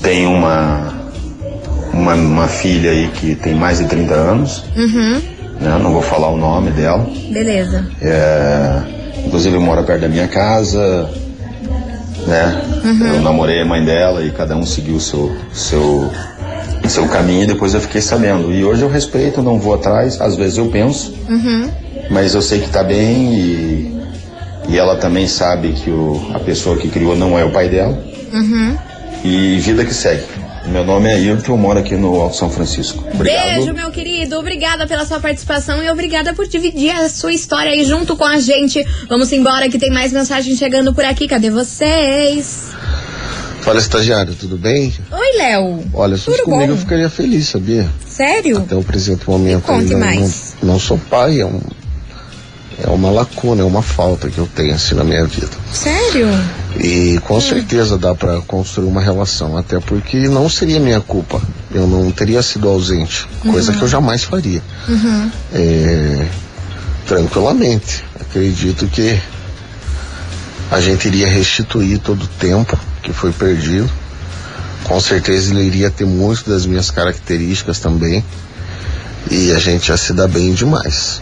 Tenho 0.03 0.31
uma, 0.33 0.93
uma, 1.93 2.15
uma 2.15 2.49
filha 2.49 2.91
aí 2.91 3.09
que 3.09 3.35
tem 3.37 3.55
mais 3.55 3.79
de 3.79 3.87
30 3.87 4.15
anos, 4.15 4.65
Uhum. 4.77 5.21
né? 5.61 5.79
Não 5.83 5.93
vou 5.93 6.03
falar 6.03 6.29
o 6.29 6.37
nome 6.37 6.71
dela. 6.73 7.07
Beleza. 7.31 7.87
É, 8.03 8.81
inclusive 9.27 9.59
mora 9.59 9.83
perto 9.83 10.01
da 10.03 10.09
minha 10.09 10.27
casa, 10.29 11.09
né? 12.27 12.63
Eu 13.15 13.23
namorei 13.23 13.61
a 13.61 13.65
mãe 13.65 13.85
dela 13.85 14.25
e 14.25 14.31
cada 14.31 14.57
um 14.57 14.65
seguiu 14.67 14.97
o 14.97 15.01
seu, 15.01 15.33
seu, 15.53 16.11
seu 16.89 17.07
caminho 17.09 17.45
e 17.45 17.47
depois 17.47 17.75
eu 17.75 17.81
fiquei 17.81 18.01
sabendo. 18.01 18.53
E 18.53 18.65
hoje 18.65 18.83
eu 18.83 18.89
respeito, 18.89 19.43
não 19.43 19.59
vou 19.59 19.75
atrás, 19.75 20.21
às 20.21 20.35
vezes 20.37 20.59
eu 20.59 20.67
penso, 20.69 21.15
Uhum. 21.29 21.71
Mas 22.11 22.35
eu 22.35 22.43
sei 22.43 22.61
que 22.61 22.71
tá 22.71 22.83
bem 22.83 23.35
e, 23.35 24.01
e 24.69 24.79
ela 24.79 24.97
também 24.97 25.27
sabe 25.27 25.73
que 25.73 25.91
o, 25.91 26.31
a 26.35 26.39
pessoa 26.39 26.77
que 26.77 26.89
criou 26.89 27.17
não 27.17 27.39
é 27.39 27.45
o 27.45 27.51
pai 27.51 27.69
dela. 27.69 28.03
Uhum. 28.33 28.77
E 29.25 29.59
vida 29.59 29.85
que 29.85 29.95
segue. 29.95 30.25
Meu 30.67 30.85
nome 30.85 31.09
é 31.09 31.15
Ayrton, 31.15 31.53
eu 31.53 31.57
moro 31.57 31.79
aqui 31.79 31.97
no 31.97 32.21
Alto 32.21 32.37
São 32.37 32.51
Francisco. 32.51 33.03
Obrigado. 33.15 33.55
Beijo, 33.55 33.73
meu 33.73 33.91
querido. 33.91 34.37
Obrigada 34.39 34.87
pela 34.87 35.07
sua 35.07 35.19
participação 35.19 35.83
e 35.83 35.91
obrigada 35.91 36.35
por 36.35 36.47
dividir 36.47 36.91
a 36.91 37.09
sua 37.09 37.33
história 37.33 37.73
aí 37.73 37.85
junto 37.85 38.15
com 38.17 38.25
a 38.25 38.39
gente. 38.39 38.85
Vamos 39.09 39.33
embora 39.33 39.71
que 39.71 39.79
tem 39.79 39.91
mais 39.91 40.13
mensagem 40.13 40.55
chegando 40.57 40.93
por 40.93 41.05
aqui. 41.05 41.27
Cadê 41.27 41.49
vocês? 41.51 42.69
Fala, 43.63 43.79
estagiário, 43.81 44.35
tudo 44.35 44.57
bem? 44.57 44.93
Oi, 45.11 45.39
Léo. 45.39 45.85
Olha, 45.93 46.17
se 46.17 46.25
fosse 46.25 46.39
Tudo 46.39 46.51
comigo 46.53 46.73
bom? 46.73 46.73
eu 46.73 46.79
ficaria 46.79 47.11
feliz, 47.11 47.49
sabia? 47.49 47.89
Sério? 48.07 48.59
Até 48.59 48.75
o 48.75 48.83
presente 48.83 49.29
momento 49.29 49.65
conte 49.65 49.93
ainda 49.93 49.99
mais. 49.99 50.55
Não, 50.63 50.73
não 50.73 50.81
sou 50.81 50.99
pai, 50.99 51.41
é, 51.41 51.47
um, 51.47 51.61
é 52.83 52.89
uma 52.89 53.11
lacuna, 53.11 53.63
é 53.63 53.65
uma 53.65 53.83
falta 53.83 54.29
que 54.31 54.39
eu 54.39 54.47
tenho 54.55 54.75
assim 54.75 54.95
na 54.95 55.05
minha 55.05 55.25
vida. 55.27 55.51
Sério? 55.73 56.27
E 56.79 57.19
com 57.25 57.41
certeza 57.41 57.99
dá 57.99 58.15
pra 58.15 58.41
construir 58.43 58.87
uma 58.87 59.01
relação, 59.01 59.57
até 59.57 59.81
porque 59.81 60.29
não 60.29 60.49
seria 60.49 60.79
minha 60.79 61.01
culpa. 61.01 61.41
Eu 61.75 61.87
não 61.87 62.11
teria 62.13 62.43
sido 62.43 62.69
ausente, 62.69 63.27
coisa 63.43 63.73
Uhum. 63.73 63.79
que 63.79 63.85
eu 63.85 63.89
jamais 63.89 64.23
faria. 64.25 64.63
Uhum. 64.89 65.31
É, 65.53 66.27
tranquilamente. 67.07 68.05
Acredito 68.21 68.87
que 68.87 69.19
a 70.71 70.81
gente 70.81 71.09
iria 71.09 71.27
restituir 71.27 71.99
todo 71.99 72.23
o 72.25 72.29
tempo 72.29 72.79
que 73.03 73.13
foi 73.13 73.33
perdido. 73.33 73.91
Com 74.85 75.01
certeza 75.01 75.51
ele 75.53 75.65
iria 75.65 75.91
ter 75.91 76.05
muitas 76.07 76.45
das 76.45 76.67
minhas 76.67 76.91
características 76.91 77.79
também. 77.81 78.25
E 79.31 79.53
a 79.53 79.59
gente 79.59 79.89
ia 79.89 79.97
se 79.97 80.13
dar 80.13 80.29
bem 80.29 80.53
demais. 80.55 81.21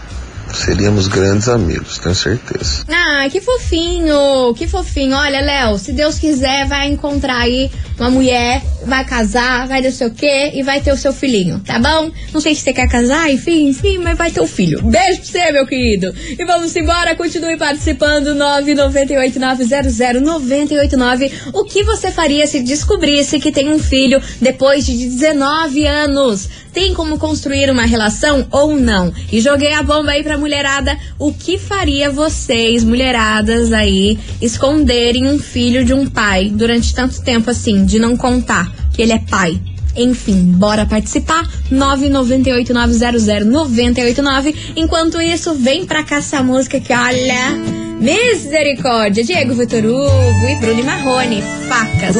Seríamos 0.54 1.08
grandes 1.08 1.48
amigos, 1.48 1.98
tenho 1.98 2.14
certeza. 2.14 2.84
Ah, 2.88 3.26
que 3.30 3.40
fofinho, 3.40 4.54
que 4.56 4.66
fofinho. 4.66 5.16
Olha, 5.16 5.40
Léo, 5.40 5.78
se 5.78 5.92
Deus 5.92 6.18
quiser, 6.18 6.66
vai 6.66 6.88
encontrar 6.88 7.38
aí 7.38 7.70
uma 7.98 8.10
mulher, 8.10 8.62
vai 8.84 9.04
casar, 9.04 9.66
vai 9.66 9.80
não 9.80 9.90
sei 9.90 10.06
o 10.06 10.10
quê 10.10 10.52
e 10.54 10.62
vai 10.62 10.80
ter 10.80 10.92
o 10.92 10.96
seu 10.96 11.12
filhinho, 11.12 11.58
tá 11.60 11.78
bom? 11.78 12.10
Não 12.32 12.40
sei 12.40 12.54
se 12.54 12.62
você 12.62 12.72
quer 12.72 12.88
casar, 12.88 13.30
enfim, 13.30 13.68
enfim, 13.68 13.98
mas 13.98 14.16
vai 14.16 14.30
ter 14.30 14.40
o 14.40 14.46
filho. 14.46 14.80
Beijo 14.82 15.20
pra 15.20 15.26
você, 15.26 15.52
meu 15.52 15.66
querido. 15.66 16.14
E 16.38 16.44
vamos 16.44 16.74
embora, 16.76 17.16
continue 17.16 17.56
participando, 17.56 18.34
998-900-989. 18.34 21.32
O 21.52 21.64
que 21.64 21.82
você 21.82 22.10
faria 22.10 22.46
se 22.46 22.60
descobrisse 22.60 23.40
que 23.40 23.50
tem 23.50 23.70
um 23.70 23.78
filho 23.78 24.20
depois 24.40 24.84
de 24.84 24.94
19 24.94 25.86
anos? 25.86 26.48
Tem 26.72 26.92
como 26.92 27.18
construir 27.18 27.70
uma 27.70 27.86
relação 27.86 28.46
ou 28.50 28.76
não? 28.76 29.12
E 29.32 29.40
joguei 29.40 29.72
a 29.72 29.82
bomba 29.82 30.10
aí 30.10 30.22
pra 30.22 30.35
mulherada. 30.38 30.96
O 31.18 31.32
que 31.32 31.58
faria 31.58 32.10
vocês, 32.10 32.84
mulheradas 32.84 33.72
aí, 33.72 34.18
esconderem 34.40 35.26
um 35.26 35.38
filho 35.38 35.84
de 35.84 35.92
um 35.92 36.06
pai 36.06 36.50
durante 36.52 36.94
tanto 36.94 37.20
tempo 37.22 37.50
assim, 37.50 37.84
de 37.84 37.98
não 37.98 38.16
contar 38.16 38.72
que 38.92 39.02
ele 39.02 39.12
é 39.12 39.18
pai? 39.18 39.60
Enfim, 39.96 40.52
bora 40.52 40.84
participar. 40.84 41.48
998-900-989. 41.72 44.54
Enquanto 44.76 45.20
isso, 45.20 45.54
vem 45.54 45.86
pra 45.86 46.04
cá 46.04 46.16
essa 46.16 46.42
música 46.42 46.78
que, 46.78 46.92
olha. 46.92 47.56
Misericórdia, 47.98 49.24
Diego 49.24 49.54
Vitor 49.54 49.82
Hugo 49.82 50.48
e 50.50 50.56
Bruno 50.56 50.84
Marrone, 50.84 51.42
facas. 51.66 52.14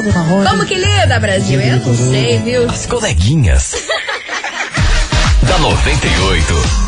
Como 0.48 0.64
que 0.64 0.74
lida, 0.74 1.20
Brasil? 1.20 1.61
Eu 1.61 1.81
não 1.81 1.94
sei, 1.94 2.38
viu? 2.38 2.64
As 2.70 2.87
coleguinhas. 2.87 3.74
da 5.46 5.59
98. 5.59 6.86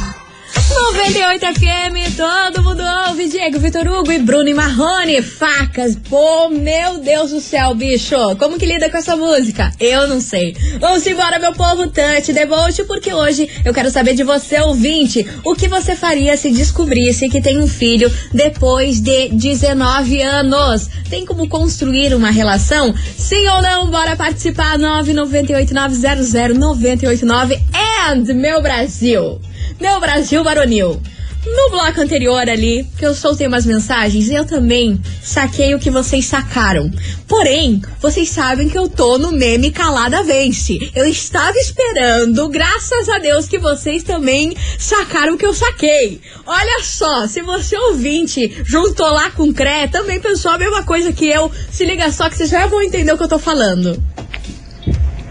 98 0.79 1.45
FM, 1.45 2.17
todo 2.17 2.63
mundo 2.63 2.83
ouve. 3.09 3.29
Diego 3.29 3.59
Vitor 3.59 3.87
Hugo 3.87 4.13
e 4.13 4.19
Bruno 4.19 4.49
e 4.49 4.55
Marrone, 4.55 5.21
facas. 5.21 5.97
Pô, 5.97 6.49
meu 6.49 6.99
Deus 6.99 7.33
do 7.33 7.41
céu, 7.41 7.75
bicho. 7.75 8.15
Como 8.39 8.57
que 8.57 8.65
lida 8.65 8.89
com 8.89 8.97
essa 8.97 9.17
música? 9.17 9.73
Eu 9.81 10.07
não 10.07 10.21
sei. 10.21 10.57
Vamos 10.79 11.05
embora, 11.05 11.41
meu 11.41 11.53
povo, 11.53 11.89
Tante 11.89 12.33
Devote, 12.33 12.85
porque 12.85 13.13
hoje 13.13 13.51
eu 13.65 13.75
quero 13.75 13.91
saber 13.91 14.15
de 14.15 14.23
você, 14.23 14.61
ouvinte, 14.61 15.27
o 15.45 15.55
que 15.55 15.67
você 15.67 15.97
faria 15.97 16.37
se 16.37 16.51
descobrisse 16.51 17.29
que 17.29 17.43
tem 17.43 17.59
um 17.59 17.67
filho 17.67 18.11
depois 18.33 19.01
de 19.01 19.31
19 19.31 20.23
anos? 20.23 20.89
Tem 21.11 21.27
como 21.27 21.49
construir 21.49 22.15
uma 22.15 22.31
relação? 22.31 22.95
Sim 23.17 23.49
ou 23.49 23.61
não? 23.61 23.91
Bora 23.91 24.15
participar. 24.15 24.79
998 24.79 25.75
900 25.75 26.33
989 26.57 27.61
and 28.09 28.33
meu 28.35 28.63
Brasil. 28.63 29.41
Meu 29.81 30.01
Brasil 30.01 30.43
varonil. 30.43 31.01
No 31.47 31.71
bloco 31.71 32.01
anterior 32.01 32.49
ali, 32.49 32.85
que 32.99 33.07
eu 33.07 33.15
soltei 33.15 33.47
umas 33.47 33.65
mensagens, 33.65 34.29
eu 34.29 34.45
também 34.45 35.01
saquei 35.23 35.73
o 35.73 35.79
que 35.79 35.89
vocês 35.89 36.27
sacaram. 36.27 36.91
Porém, 37.29 37.81
vocês 38.01 38.29
sabem 38.29 38.69
que 38.69 38.77
eu 38.77 38.89
tô 38.89 39.19
no 39.19 39.31
meme 39.31 39.71
calada 39.71 40.25
vence. 40.25 40.91
Eu 40.97 41.07
estava 41.07 41.57
esperando, 41.57 42.49
graças 42.49 43.09
a 43.09 43.19
Deus, 43.19 43.47
que 43.47 43.59
vocês 43.59 44.03
também 44.03 44.57
sacaram 44.79 45.35
o 45.35 45.39
que 45.39 45.47
eu 45.47 45.55
saquei. 45.55 46.21
Olha 46.45 46.83
só, 46.83 47.29
se 47.29 47.41
você 47.41 47.79
ouvinte 47.79 48.61
juntou 48.65 49.09
lá 49.09 49.31
com 49.31 49.45
o 49.45 49.55
CRE, 49.55 49.89
também 49.93 50.21
pensou 50.21 50.51
a 50.51 50.59
mesma 50.59 50.83
coisa 50.83 51.13
que 51.13 51.29
eu, 51.29 51.53
se 51.71 51.85
liga 51.85 52.11
só 52.11 52.29
que 52.29 52.37
vocês 52.37 52.51
já 52.51 52.67
vão 52.67 52.83
entender 52.83 53.13
o 53.13 53.17
que 53.17 53.23
eu 53.23 53.29
tô 53.29 53.39
falando. 53.39 54.03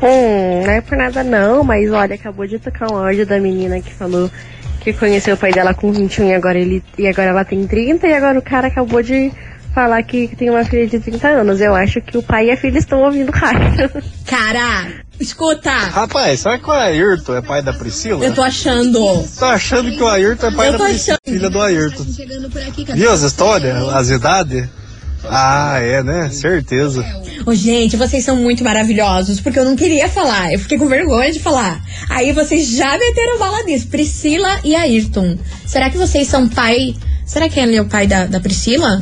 Hum, 0.01 0.63
não 0.65 0.71
é 0.71 0.81
por 0.81 0.97
nada 0.97 1.23
não, 1.23 1.63
mas 1.63 1.91
olha, 1.91 2.15
acabou 2.15 2.45
de 2.45 2.59
tocar 2.59 2.91
um 2.91 2.97
áudio 2.97 3.25
da 3.25 3.39
menina 3.39 3.81
que 3.81 3.93
falou 3.93 4.29
que 4.81 4.93
conheceu 4.93 5.35
o 5.35 5.37
pai 5.37 5.51
dela 5.51 5.73
com 5.73 5.91
21 5.91 6.29
e 6.29 6.33
agora, 6.33 6.57
ele, 6.59 6.83
e 6.97 7.07
agora 7.07 7.29
ela 7.29 7.43
tem 7.43 7.65
30 7.67 8.07
e 8.07 8.13
agora 8.13 8.37
o 8.39 8.41
cara 8.41 8.67
acabou 8.67 9.01
de 9.01 9.31
falar 9.73 10.01
que 10.03 10.33
tem 10.35 10.49
uma 10.49 10.63
filha 10.63 10.87
de 10.87 10.99
30 10.99 11.27
anos. 11.27 11.59
Eu 11.61 11.75
acho 11.75 11.99
que 12.01 12.17
o 12.17 12.23
pai 12.23 12.47
e 12.47 12.51
a 12.51 12.57
filha 12.57 12.77
estão 12.77 13.01
ouvindo 13.01 13.31
rádio. 13.31 13.89
Cara, 14.25 14.87
escuta. 15.19 15.71
Rapaz, 15.71 16.39
será 16.39 16.57
que 16.57 16.67
o 16.69 16.71
Ayrton 16.71 17.35
é 17.35 17.41
pai 17.41 17.61
da 17.61 17.73
Priscila? 17.73 18.23
Eu 18.23 18.33
tô 18.33 18.41
achando. 18.41 18.99
Tô 19.37 19.45
achando 19.45 19.91
que 19.91 20.01
o 20.01 20.07
Ayrton 20.07 20.47
é 20.47 20.51
pai 20.51 20.67
Eu 20.67 20.71
da 20.73 20.77
tô 20.77 20.83
Priscila, 20.85 21.17
achando. 21.25 21.35
filha 21.37 21.49
do 21.49 21.61
Ayrton. 21.61 22.05
Cadê 22.85 22.99
Viu 22.99 23.11
as 23.11 23.21
histórias, 23.21 23.89
as 23.89 24.09
idades? 24.09 24.67
Ah, 25.23 25.79
é, 25.81 26.03
né? 26.03 26.29
Certeza. 26.29 27.03
Ô, 27.45 27.53
gente, 27.53 27.95
vocês 27.95 28.23
são 28.23 28.35
muito 28.35 28.63
maravilhosos, 28.63 29.39
porque 29.39 29.59
eu 29.59 29.65
não 29.65 29.75
queria 29.75 30.09
falar, 30.09 30.51
eu 30.51 30.59
fiquei 30.59 30.77
com 30.77 30.87
vergonha 30.87 31.31
de 31.31 31.39
falar. 31.39 31.81
Aí 32.09 32.31
vocês 32.31 32.67
já 32.67 32.97
meteram 32.97 33.37
bala 33.37 33.63
nisso. 33.63 33.87
Priscila 33.87 34.59
e 34.63 34.75
Ayrton. 34.75 35.37
Será 35.65 35.89
que 35.89 35.97
vocês 35.97 36.27
são 36.27 36.47
pai. 36.47 36.95
Será 37.25 37.49
que 37.49 37.59
ele 37.59 37.75
é 37.75 37.81
o 37.81 37.85
pai 37.85 38.07
da, 38.07 38.25
da 38.25 38.39
Priscila? 38.39 38.99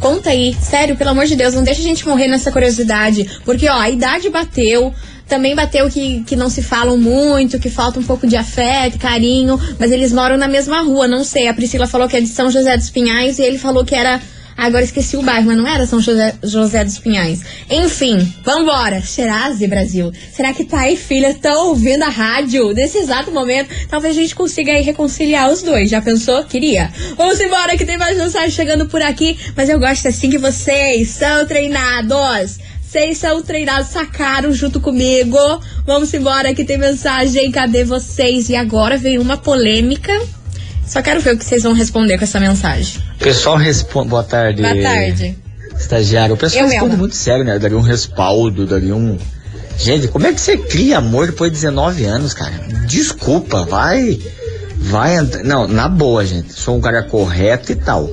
Conta 0.00 0.30
aí, 0.30 0.56
sério, 0.60 0.96
pelo 0.96 1.10
amor 1.10 1.26
de 1.26 1.34
Deus, 1.34 1.54
não 1.54 1.64
deixa 1.64 1.80
a 1.80 1.84
gente 1.84 2.06
morrer 2.06 2.28
nessa 2.28 2.52
curiosidade. 2.52 3.28
Porque, 3.44 3.68
ó, 3.68 3.78
a 3.78 3.90
idade 3.90 4.30
bateu. 4.30 4.94
Também 5.26 5.54
bateu 5.54 5.90
que, 5.90 6.24
que 6.24 6.34
não 6.34 6.48
se 6.48 6.62
falam 6.62 6.96
muito, 6.96 7.58
que 7.58 7.68
falta 7.68 8.00
um 8.00 8.02
pouco 8.02 8.26
de 8.26 8.34
afeto, 8.34 8.98
carinho, 8.98 9.60
mas 9.78 9.92
eles 9.92 10.10
moram 10.10 10.38
na 10.38 10.48
mesma 10.48 10.80
rua, 10.80 11.06
não 11.06 11.22
sei. 11.22 11.48
A 11.48 11.54
Priscila 11.54 11.86
falou 11.86 12.08
que 12.08 12.16
é 12.16 12.20
de 12.20 12.28
São 12.28 12.50
José 12.50 12.74
dos 12.76 12.88
Pinhais 12.88 13.38
e 13.38 13.42
ele 13.42 13.58
falou 13.58 13.84
que 13.84 13.94
era 13.94 14.22
Agora 14.58 14.82
esqueci 14.82 15.16
o 15.16 15.22
bairro, 15.22 15.46
mas 15.46 15.56
não 15.56 15.68
era 15.68 15.86
São 15.86 16.00
José, 16.00 16.34
José 16.42 16.84
dos 16.84 16.98
Pinhais. 16.98 17.42
Enfim, 17.70 18.18
vambora. 18.44 19.00
Serase, 19.00 19.68
Brasil. 19.68 20.12
Será 20.32 20.52
que 20.52 20.64
pai 20.64 20.94
e 20.94 20.96
filha 20.96 21.30
estão 21.30 21.68
ouvindo 21.68 22.02
a 22.02 22.08
rádio 22.08 22.72
nesse 22.72 22.98
exato 22.98 23.30
momento? 23.30 23.70
Talvez 23.88 24.16
a 24.16 24.20
gente 24.20 24.34
consiga 24.34 24.72
aí 24.72 24.82
reconciliar 24.82 25.48
os 25.48 25.62
dois. 25.62 25.88
Já 25.88 26.02
pensou? 26.02 26.42
Queria. 26.42 26.92
Vamos 27.16 27.40
embora 27.40 27.76
que 27.76 27.86
tem 27.86 27.96
mais 27.96 28.18
mensagem 28.18 28.50
chegando 28.50 28.86
por 28.86 29.00
aqui. 29.00 29.38
Mas 29.56 29.68
eu 29.68 29.78
gosto 29.78 30.08
assim 30.08 30.28
que 30.28 30.38
vocês 30.38 31.10
são 31.10 31.46
treinados. 31.46 32.58
Vocês 32.82 33.18
são 33.18 33.40
treinados, 33.42 33.90
sacaram 33.90 34.52
junto 34.52 34.80
comigo. 34.80 35.38
Vamos 35.86 36.12
embora 36.12 36.52
que 36.52 36.64
tem 36.64 36.76
mensagem. 36.78 37.52
Cadê 37.52 37.84
vocês? 37.84 38.48
E 38.48 38.56
agora 38.56 38.98
vem 38.98 39.18
uma 39.18 39.36
polêmica. 39.36 40.12
Só 40.88 41.02
quero 41.02 41.20
ver 41.20 41.34
o 41.34 41.38
que 41.38 41.44
vocês 41.44 41.62
vão 41.62 41.74
responder 41.74 42.16
com 42.16 42.24
essa 42.24 42.40
mensagem. 42.40 43.02
O 43.16 43.18
pessoal 43.18 43.56
responde. 43.56 44.08
Boa 44.08 44.24
tarde. 44.24 44.62
Boa 44.62 44.82
tarde. 44.82 45.38
Estagiário. 45.78 46.34
O 46.34 46.38
pessoal 46.38 46.64
Eu 46.64 46.68
responde 46.70 46.90
mesma. 46.90 47.00
muito 47.00 47.16
sério, 47.16 47.44
né? 47.44 47.58
Daria 47.58 47.76
um 47.76 47.82
respaldo, 47.82 48.66
daria 48.66 48.96
um. 48.96 49.18
Gente, 49.76 50.08
como 50.08 50.26
é 50.26 50.32
que 50.32 50.40
você 50.40 50.56
cria 50.56 50.98
amor 50.98 51.26
depois 51.26 51.52
de 51.52 51.56
19 51.58 52.04
anos, 52.04 52.34
cara? 52.34 52.54
Desculpa, 52.86 53.64
vai. 53.64 54.18
Vai. 54.78 55.16
Não, 55.44 55.68
na 55.68 55.88
boa, 55.88 56.24
gente. 56.24 56.52
Sou 56.52 56.76
um 56.76 56.80
cara 56.80 57.02
correto 57.02 57.70
e 57.70 57.76
tal. 57.76 58.10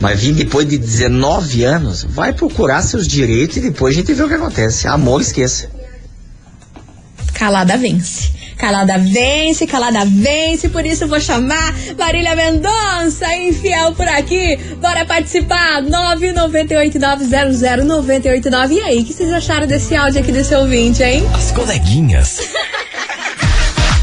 Mas 0.00 0.20
vim 0.20 0.32
depois 0.32 0.68
de 0.68 0.76
19 0.76 1.64
anos, 1.64 2.04
vai 2.04 2.32
procurar 2.32 2.82
seus 2.82 3.06
direitos 3.06 3.56
e 3.56 3.60
depois 3.60 3.94
a 3.94 3.98
gente 4.00 4.12
vê 4.12 4.22
o 4.22 4.28
que 4.28 4.34
acontece. 4.34 4.86
Amor, 4.86 5.20
esqueça. 5.20 5.68
Calada 7.34 7.76
vence. 7.76 8.30
Calada 8.58 8.98
vence, 8.98 9.66
calada 9.66 10.04
vence, 10.04 10.68
por 10.68 10.84
isso 10.84 11.04
eu 11.04 11.08
vou 11.08 11.20
chamar 11.20 11.72
Marília 11.96 12.34
Mendonça, 12.34 13.32
infiel 13.36 13.94
por 13.94 14.08
aqui. 14.08 14.56
Bora 14.80 15.06
participar! 15.06 15.80
998900989. 15.82 18.72
E 18.72 18.80
aí, 18.80 18.98
o 19.00 19.04
que 19.04 19.14
vocês 19.14 19.32
acharam 19.32 19.68
desse 19.68 19.94
áudio 19.94 20.20
aqui 20.20 20.32
desse 20.32 20.54
ouvinte, 20.54 21.02
hein? 21.02 21.22
As 21.34 21.52
coleguinhas. 21.52 22.48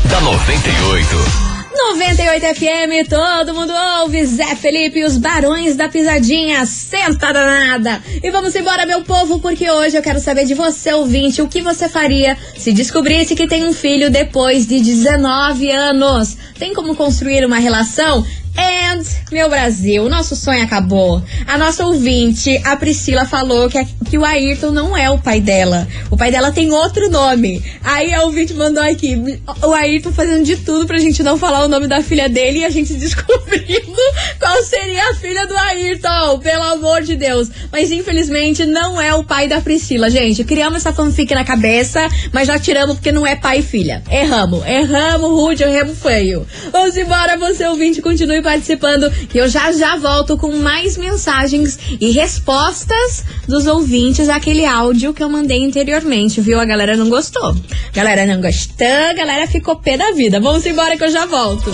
da 0.10 0.22
98. 0.22 1.45
98 1.76 2.56
FM, 2.56 3.10
todo 3.10 3.54
mundo 3.54 3.74
ouve. 4.02 4.26
Zé 4.26 4.56
Felipe 4.56 5.04
os 5.04 5.18
Barões 5.18 5.76
da 5.76 5.90
Pisadinha, 5.90 6.66
senta 6.66 7.34
danada. 7.34 8.02
E 8.24 8.32
vamos 8.32 8.56
embora, 8.56 8.86
meu 8.86 9.04
povo, 9.04 9.40
porque 9.40 9.70
hoje 9.70 9.98
eu 9.98 10.02
quero 10.02 10.20
saber 10.22 10.46
de 10.46 10.54
você, 10.54 10.94
ouvinte, 10.94 11.42
o 11.42 11.48
que 11.50 11.62
você 11.62 11.90
faria 11.90 12.38
se 12.58 12.72
descobrisse 12.72 13.36
que 13.36 13.46
tem 13.46 13.66
um 13.66 13.74
filho 13.74 14.10
depois 14.10 14.66
de 14.66 14.80
19 14.80 15.70
anos. 15.70 16.38
Tem 16.58 16.74
como 16.74 16.96
construir 16.96 17.46
uma 17.46 17.60
relação? 17.60 18.26
And, 18.58 19.04
meu 19.32 19.50
Brasil, 19.50 20.08
nosso 20.08 20.36
sonho 20.36 20.64
acabou. 20.64 21.22
A 21.46 21.58
nossa 21.58 21.86
ouvinte, 21.86 22.58
a 22.64 22.78
Priscila, 22.78 23.26
falou 23.26 23.70
que, 23.70 23.84
que 24.10 24.18
o 24.18 24.24
Ayrton 24.24 24.72
não 24.72 24.96
é 24.96 25.10
o 25.10 25.20
pai 25.20 25.42
dela. 25.42 25.86
O 26.10 26.16
pai 26.16 26.32
dela 26.32 26.52
tem 26.52 26.72
outro 26.72 27.10
nome. 27.10 27.62
Aí 27.84 28.14
a 28.14 28.24
ouvinte 28.24 28.54
mandou 28.54 28.82
aqui, 28.82 29.22
o 29.62 29.74
Ayrton 29.74 30.12
fazendo 30.12 30.46
de 30.46 30.56
tudo 30.58 30.88
pra 30.88 30.98
gente 31.00 31.22
não 31.22 31.38
falar 31.38 31.66
o 31.66 31.68
nome 31.68 31.88
da 31.88 32.02
filha 32.02 32.30
dele 32.30 32.60
e 32.60 32.66
a 32.66 32.70
gente 32.70 32.94
descobrindo 32.96 34.02
qual 34.40 34.64
seria 34.64 35.10
a 35.10 35.16
filha 35.16 35.46
do 35.46 35.58
Ayrton, 35.58 36.40
pelo 36.40 36.64
amor 36.64 37.02
de 37.02 37.16
Deus. 37.16 37.50
Mas 37.72 37.92
infelizmente 37.92 38.66
não 38.66 39.02
é 39.02 39.14
o 39.14 39.24
pai 39.24 39.50
da 39.50 39.60
Priscila, 39.60 40.10
gente. 40.10 40.44
Criamos 40.46 40.78
essa 40.78 40.94
fanfic 40.94 41.34
na 41.34 41.44
cabeça, 41.44 42.08
mas 42.32 42.48
já 42.48 42.58
tiramos 42.58 42.96
porque 42.96 43.12
não 43.12 43.28
é 43.28 43.36
pai 43.36 43.60
e 43.60 43.64
filha. 43.64 44.02
Erramos, 44.10 44.66
erramos, 44.66 45.30
rude, 45.30 45.64
erramos 45.64 46.00
feio. 46.00 46.48
Vamos 46.72 46.96
embora, 46.96 47.38
você 47.38 47.66
ouvinte, 47.68 48.02
continue 48.02 48.45
participando, 48.46 49.12
que 49.28 49.38
eu 49.38 49.50
já 49.50 49.72
já 49.74 49.98
volto 49.98 50.38
com 50.38 50.56
mais 50.56 50.96
mensagens 50.96 51.78
e 52.00 52.12
respostas 52.12 53.26
dos 53.48 53.66
ouvintes 53.66 54.30
àquele 54.30 54.66
áudio 54.66 55.14
que 55.14 55.22
eu 55.22 55.30
mandei 55.30 55.66
anteriormente, 55.66 56.40
viu? 56.40 56.60
A 56.60 56.66
galera 56.66 56.96
não 56.96 57.10
gostou. 57.10 57.54
Galera 57.94 58.26
não 58.26 58.40
gostou, 58.40 59.16
galera 59.18 59.48
ficou 59.48 59.76
pé 59.76 59.98
da 59.98 60.12
vida. 60.12 60.40
Vamos 60.40 60.66
embora 60.66 60.96
que 60.96 61.04
eu 61.04 61.12
já 61.12 61.26
volto. 61.26 61.72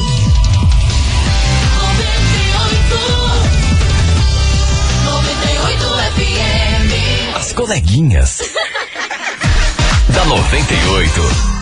As 7.36 7.54
coleguinhas. 7.54 8.40
da 10.14 10.26
98. 10.26 11.61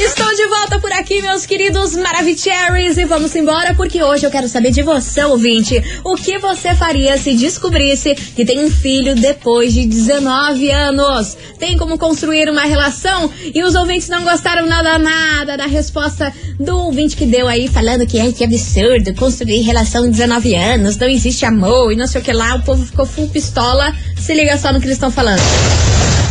Estou 0.00 0.32
de 0.32 0.46
volta 0.46 0.78
por 0.78 0.92
aqui, 0.92 1.20
meus 1.20 1.44
queridos 1.44 1.96
Maravicheries, 1.96 2.96
e 2.98 3.04
vamos 3.04 3.34
embora 3.34 3.74
porque 3.74 4.00
hoje 4.00 4.24
eu 4.24 4.30
quero 4.30 4.48
saber 4.48 4.70
de 4.70 4.80
você, 4.80 5.24
ouvinte, 5.24 5.82
o 6.04 6.14
que 6.14 6.38
você 6.38 6.72
faria 6.72 7.18
se 7.18 7.34
descobrisse 7.34 8.14
que 8.14 8.44
tem 8.44 8.64
um 8.64 8.70
filho 8.70 9.16
depois 9.16 9.74
de 9.74 9.84
19 9.84 10.70
anos? 10.70 11.36
Tem 11.58 11.76
como 11.76 11.98
construir 11.98 12.48
uma 12.48 12.62
relação? 12.62 13.28
E 13.52 13.60
os 13.64 13.74
ouvintes 13.74 14.08
não 14.08 14.22
gostaram 14.22 14.66
nada, 14.66 15.00
nada 15.00 15.56
da 15.56 15.66
resposta 15.66 16.32
do 16.60 16.78
ouvinte 16.78 17.16
que 17.16 17.26
deu 17.26 17.48
aí, 17.48 17.66
falando 17.66 18.06
que 18.06 18.20
é 18.20 18.30
que 18.30 18.44
absurdo 18.44 19.12
construir 19.14 19.62
relação 19.62 20.06
em 20.06 20.12
19 20.12 20.54
anos, 20.54 20.96
não 20.96 21.08
existe 21.08 21.44
amor 21.44 21.92
e 21.92 21.96
não 21.96 22.06
sei 22.06 22.20
o 22.20 22.24
que 22.24 22.32
lá. 22.32 22.54
O 22.54 22.62
povo 22.62 22.86
ficou 22.86 23.04
full 23.04 23.28
pistola. 23.28 23.92
Se 24.16 24.32
liga 24.32 24.56
só 24.58 24.72
no 24.72 24.78
que 24.78 24.86
eles 24.86 24.96
estão 24.96 25.10
falando. 25.10 25.42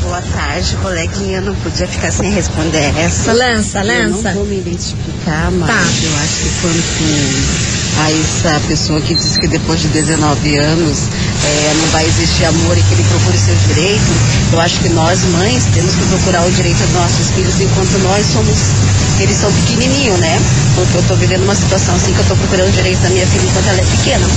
Boa 0.07 0.21
tarde, 0.33 0.73
coleguinha. 0.81 1.41
Não 1.41 1.53
podia 1.55 1.85
ficar 1.85 2.11
sem 2.11 2.31
responder 2.31 2.93
essa. 2.97 3.33
Lança, 3.33 3.79
Eu 3.79 3.87
lança. 4.09 4.29
não 4.29 4.35
vou 4.35 4.45
me 4.45 4.59
identificar, 4.59 5.51
mas 5.51 5.67
Tá. 5.67 5.81
eu 6.03 6.15
acho 6.23 6.35
que 6.43 6.49
quanto 6.61 7.99
a 7.99 8.11
essa 8.11 8.59
pessoa 8.69 9.01
que 9.01 9.13
diz 9.13 9.35
que 9.37 9.47
depois 9.49 9.81
de 9.81 9.89
19 9.89 10.55
anos 10.55 10.97
é, 11.43 11.73
não 11.81 11.87
vai 11.89 12.05
existir 12.05 12.45
amor 12.45 12.77
e 12.77 12.81
que 12.83 12.93
ele 12.93 13.03
procure 13.03 13.37
seus 13.37 13.59
direitos, 13.67 14.07
eu 14.53 14.61
acho 14.61 14.79
que 14.79 14.89
nós, 14.89 15.19
mães, 15.25 15.65
temos 15.73 15.93
que 15.93 16.05
procurar 16.05 16.45
o 16.47 16.51
direito 16.51 16.77
dos 16.77 16.93
nossos 16.93 17.29
filhos 17.31 17.59
enquanto 17.59 17.97
nós 18.03 18.25
somos. 18.27 18.57
Eles 19.19 19.37
são 19.37 19.51
pequenininhos, 19.51 20.19
né? 20.19 20.39
Porque 20.75 20.97
eu 20.97 21.03
tô 21.07 21.15
vivendo 21.15 21.43
uma 21.43 21.55
situação 21.55 21.95
assim 21.95 22.13
que 22.13 22.19
eu 22.19 22.25
tô 22.25 22.35
procurando 22.35 22.69
o 22.69 22.71
direito 22.71 22.99
da 23.01 23.09
minha 23.09 23.25
filha 23.27 23.43
enquanto 23.49 23.67
ela 23.67 23.79
é 23.81 23.85
pequena. 23.85 24.27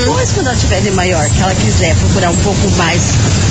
Depois, 0.00 0.32
quando 0.32 0.46
ela 0.48 0.56
tiver 0.56 0.80
de 0.82 0.90
maior, 0.90 1.28
que 1.30 1.40
ela 1.40 1.54
quiser 1.54 1.94
procurar 1.96 2.30
um 2.30 2.36
pouco 2.36 2.70
mais, 2.76 3.00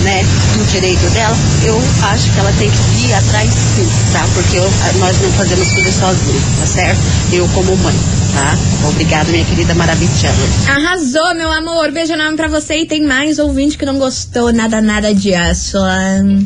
né, 0.04 0.24
do 0.58 0.65
direito 0.72 1.10
dela, 1.13 1.36
eu 1.65 1.82
acho 2.12 2.32
que 2.32 2.39
ela 2.39 2.52
tem 2.60 2.69
que 2.69 3.06
ir 3.08 3.13
atrás 3.13 3.50
sim, 3.54 3.88
tá? 4.12 4.26
Porque 4.34 4.58
eu- 4.58 4.74
nós 5.00 5.22
não 5.22 5.32
fazemos 5.32 5.67
tudo 5.69 5.91
sozinhos, 5.91 6.43
tá 6.60 6.65
certo? 6.67 7.00
Eu 7.32 7.48
como 7.54 7.76
mãe, 7.78 7.96
tá? 8.34 8.58
Obrigada, 8.89 9.32
minha 9.32 9.46
querida 9.46 9.74
maravilhosa. 9.76 10.34
Arrasou, 10.67 11.34
meu 11.36 11.52
amor. 11.52 11.91
Beijo 11.91 12.12
enorme 12.13 12.36
pra 12.36 12.50
você. 12.50 12.80
E 12.80 12.86
tem 12.86 13.02
mais 13.04 13.39
ouvinte 13.39 13.78
que 13.78 13.86
não 13.86 13.98
gostou 13.98 14.52
nada, 14.52 14.82
nada 14.82 15.13
disso. 15.13 15.78
Ahn, 15.78 16.46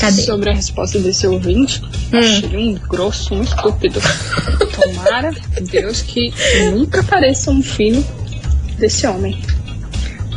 Cadê? 0.00 0.22
Sobre 0.22 0.50
a 0.50 0.54
resposta 0.54 0.98
desse 0.98 1.26
ouvinte, 1.26 1.82
achei 2.12 2.56
um 2.56 2.74
grosso, 2.74 3.34
um 3.34 3.42
estúpido. 3.42 4.00
Tomara, 4.74 5.32
Deus, 5.70 6.02
que 6.02 6.32
nunca 6.72 7.00
apareça 7.00 7.50
um 7.50 7.62
filho 7.62 8.04
desse 8.78 9.06
homem. 9.06 9.38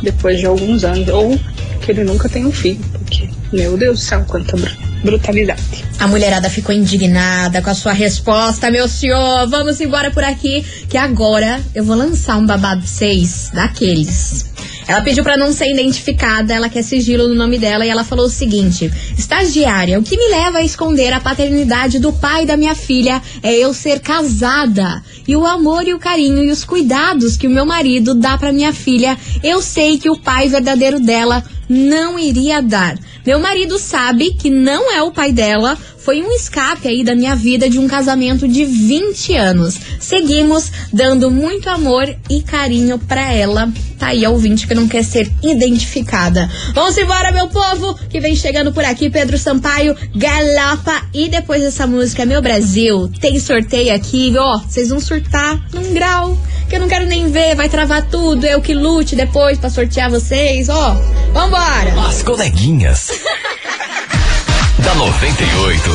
Depois 0.02 0.38
de 0.38 0.46
alguns 0.46 0.82
anos. 0.84 1.08
Ou 1.08 1.38
que 1.82 1.90
ele 1.92 2.04
nunca 2.04 2.28
tenha 2.28 2.46
um 2.46 2.52
filho. 2.52 2.80
Porque, 2.92 3.28
meu 3.52 3.76
Deus 3.76 3.98
do 3.98 4.04
céu, 4.04 4.24
quanta 4.26 4.56
br- 4.56 4.70
brutalidade. 5.04 5.84
A 5.98 6.06
mulherada 6.08 6.48
ficou 6.48 6.74
indignada 6.74 7.60
com 7.60 7.70
a 7.70 7.74
sua 7.74 7.92
resposta, 7.92 8.70
meu 8.70 8.88
senhor. 8.88 9.46
Vamos 9.48 9.80
embora 9.80 10.10
por 10.10 10.24
aqui, 10.24 10.64
que 10.88 10.96
agora 10.96 11.60
eu 11.74 11.84
vou 11.84 11.96
lançar 11.96 12.36
um 12.38 12.46
babado 12.46 12.86
6 12.86 13.50
daqueles. 13.52 14.49
Ela 14.86 15.02
pediu 15.02 15.22
pra 15.22 15.36
não 15.36 15.52
ser 15.52 15.70
identificada, 15.70 16.54
ela 16.54 16.68
quer 16.68 16.82
sigilo 16.82 17.28
no 17.28 17.34
nome 17.34 17.58
dela 17.58 17.84
e 17.84 17.88
ela 17.88 18.04
falou 18.04 18.26
o 18.26 18.30
seguinte: 18.30 18.90
Estagiária, 19.16 19.98
o 19.98 20.02
que 20.02 20.16
me 20.16 20.28
leva 20.28 20.58
a 20.58 20.64
esconder 20.64 21.12
a 21.12 21.20
paternidade 21.20 21.98
do 21.98 22.12
pai 22.12 22.46
da 22.46 22.56
minha 22.56 22.74
filha 22.74 23.22
é 23.42 23.54
eu 23.54 23.72
ser 23.72 24.00
casada. 24.00 25.02
E 25.26 25.36
o 25.36 25.46
amor 25.46 25.86
e 25.86 25.94
o 25.94 25.98
carinho 25.98 26.42
e 26.42 26.50
os 26.50 26.64
cuidados 26.64 27.36
que 27.36 27.46
o 27.46 27.50
meu 27.50 27.64
marido 27.64 28.14
dá 28.14 28.36
pra 28.36 28.52
minha 28.52 28.72
filha, 28.72 29.16
eu 29.42 29.62
sei 29.62 29.98
que 29.98 30.10
o 30.10 30.18
pai 30.18 30.48
verdadeiro 30.48 30.98
dela 30.98 31.44
não 31.68 32.18
iria 32.18 32.60
dar. 32.60 32.98
Meu 33.26 33.38
marido 33.38 33.78
sabe 33.78 34.34
que 34.34 34.50
não 34.50 34.92
é 34.92 35.02
o 35.02 35.12
pai 35.12 35.32
dela, 35.32 35.76
foi 35.98 36.22
um 36.22 36.32
escape 36.32 36.88
aí 36.88 37.04
da 37.04 37.14
minha 37.14 37.36
vida 37.36 37.68
de 37.68 37.78
um 37.78 37.86
casamento 37.86 38.48
de 38.48 38.64
20 38.64 39.36
anos. 39.36 39.78
Seguimos 40.00 40.70
dando 40.92 41.30
muito 41.30 41.68
amor 41.68 42.12
e 42.28 42.42
carinho 42.42 42.98
pra 42.98 43.32
ela. 43.32 43.70
Tá 43.98 44.08
aí 44.08 44.24
a 44.24 44.30
ouvinte 44.30 44.66
que 44.66 44.74
não 44.74 44.88
quer 44.88 45.04
ser 45.04 45.30
identificada. 45.42 46.50
Vamos 46.74 46.96
embora, 46.96 47.30
meu 47.30 47.48
povo, 47.48 47.94
que 48.08 48.18
vem 48.18 48.34
chegando 48.34 48.72
por 48.72 48.82
aqui, 48.82 49.10
Pedro 49.10 49.36
Sampaio, 49.36 49.94
Galopa. 50.16 51.06
E 51.12 51.28
depois 51.28 51.62
dessa 51.62 51.86
música, 51.86 52.24
Meu 52.24 52.40
Brasil, 52.40 53.10
tem 53.20 53.38
sorteio 53.38 53.94
aqui, 53.94 54.32
ó. 54.38 54.58
Vocês 54.58 54.88
vão 54.88 55.00
surtar 55.00 55.62
num 55.72 55.92
grau 55.92 56.36
que 56.70 56.76
eu 56.76 56.80
não 56.80 56.88
quero 56.88 57.04
nem 57.04 57.28
ver, 57.28 57.56
vai 57.56 57.68
travar 57.68 58.06
tudo. 58.06 58.46
Eu 58.46 58.62
que 58.62 58.72
lute 58.72 59.16
depois 59.16 59.58
pra 59.58 59.68
sortear 59.68 60.08
vocês, 60.08 60.68
ó. 60.68 60.94
Vambora! 61.32 61.92
As 62.08 62.22
coleguinhas. 62.22 63.10
da 64.78 64.94
98. 64.94 65.90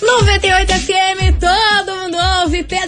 98 0.00 0.72
FM. 0.72 1.38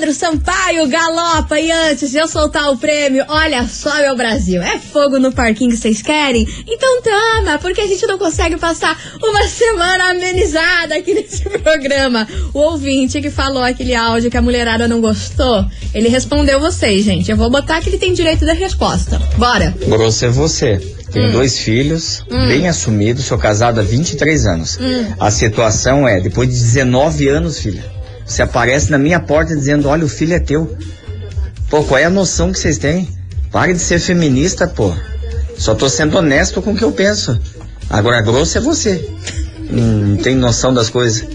Pedro 0.03 0.17
Sampaio 0.17 0.89
galopa. 0.89 1.61
E 1.61 1.71
antes 1.71 2.11
de 2.11 2.17
eu 2.19 2.27
soltar 2.27 2.73
o 2.73 2.77
prêmio, 2.77 3.25
olha 3.29 3.65
só, 3.69 3.99
meu 3.99 4.17
Brasil. 4.17 4.61
É 4.61 4.77
fogo 4.77 5.17
no 5.21 5.31
parquinho 5.31 5.71
que 5.71 5.77
vocês 5.77 6.03
querem? 6.03 6.45
Então 6.67 7.03
tama, 7.03 7.57
porque 7.61 7.81
a 7.81 7.87
gente 7.87 8.05
não 8.09 8.19
consegue 8.19 8.57
passar 8.57 8.99
uma 9.23 9.47
semana 9.47 10.11
amenizada 10.11 10.97
aqui 10.97 11.15
nesse 11.15 11.43
programa. 11.61 12.27
O 12.53 12.59
ouvinte 12.59 13.21
que 13.21 13.31
falou 13.31 13.63
aquele 13.63 13.95
áudio 13.95 14.29
que 14.29 14.37
a 14.37 14.43
mulherada 14.43 14.89
não 14.89 15.01
gostou, 15.01 15.65
ele 15.95 16.09
respondeu 16.09 16.59
vocês, 16.59 17.05
gente. 17.05 17.31
Eu 17.31 17.37
vou 17.37 17.49
botar 17.49 17.81
que 17.81 17.89
ele 17.89 17.99
tem 17.99 18.13
direito 18.13 18.45
da 18.45 18.55
resposta. 18.55 19.21
Bora. 19.39 19.73
Grosso 19.87 20.25
é 20.25 20.29
você. 20.29 20.79
Tenho 21.13 21.29
Hum. 21.29 21.33
dois 21.33 21.59
filhos, 21.59 22.25
Hum. 22.29 22.49
bem 22.49 22.67
assumidos, 22.67 23.25
sou 23.27 23.39
casado 23.39 23.79
há 23.79 23.83
23 23.85 24.47
anos. 24.47 24.79
Hum. 24.81 25.13
A 25.21 25.31
situação 25.31 26.09
é, 26.09 26.21
depois 26.21 26.49
de 26.49 26.55
19 26.59 27.29
anos, 27.29 27.59
filha, 27.61 27.85
você 28.33 28.43
aparece 28.43 28.91
na 28.91 28.99
minha 28.99 29.21
porta 29.21 29.55
dizendo, 29.55 29.89
olha, 29.89 30.05
o 30.05 30.09
filho 30.09 30.35
é 30.35 30.41
teu. 30.41 30.77
Pô, 31.69 31.85
qual 31.85 31.99
é 31.99 32.05
a 32.05 32.11
noção 32.11 32.51
que 32.51 32.59
vocês 32.59 32.79
têm? 32.79 33.09
Pare 33.51 33.75
de 33.75 33.79
ser 33.79 33.99
feminista, 33.99 34.67
pô. 34.67 34.93
Só 35.59 35.75
tô 35.75 35.89
sendo 35.89 36.17
honesto 36.17 36.63
com 36.63 36.73
o 36.73 36.77
que 36.77 36.83
eu 36.83 36.93
penso. 36.93 37.39
Agora, 37.91 38.23
grosso 38.23 38.57
é 38.57 38.61
você. 38.61 39.07
Não 39.73 40.19
tem 40.19 40.35
noção 40.35 40.75
das 40.75 40.91
coisas. 40.91 41.27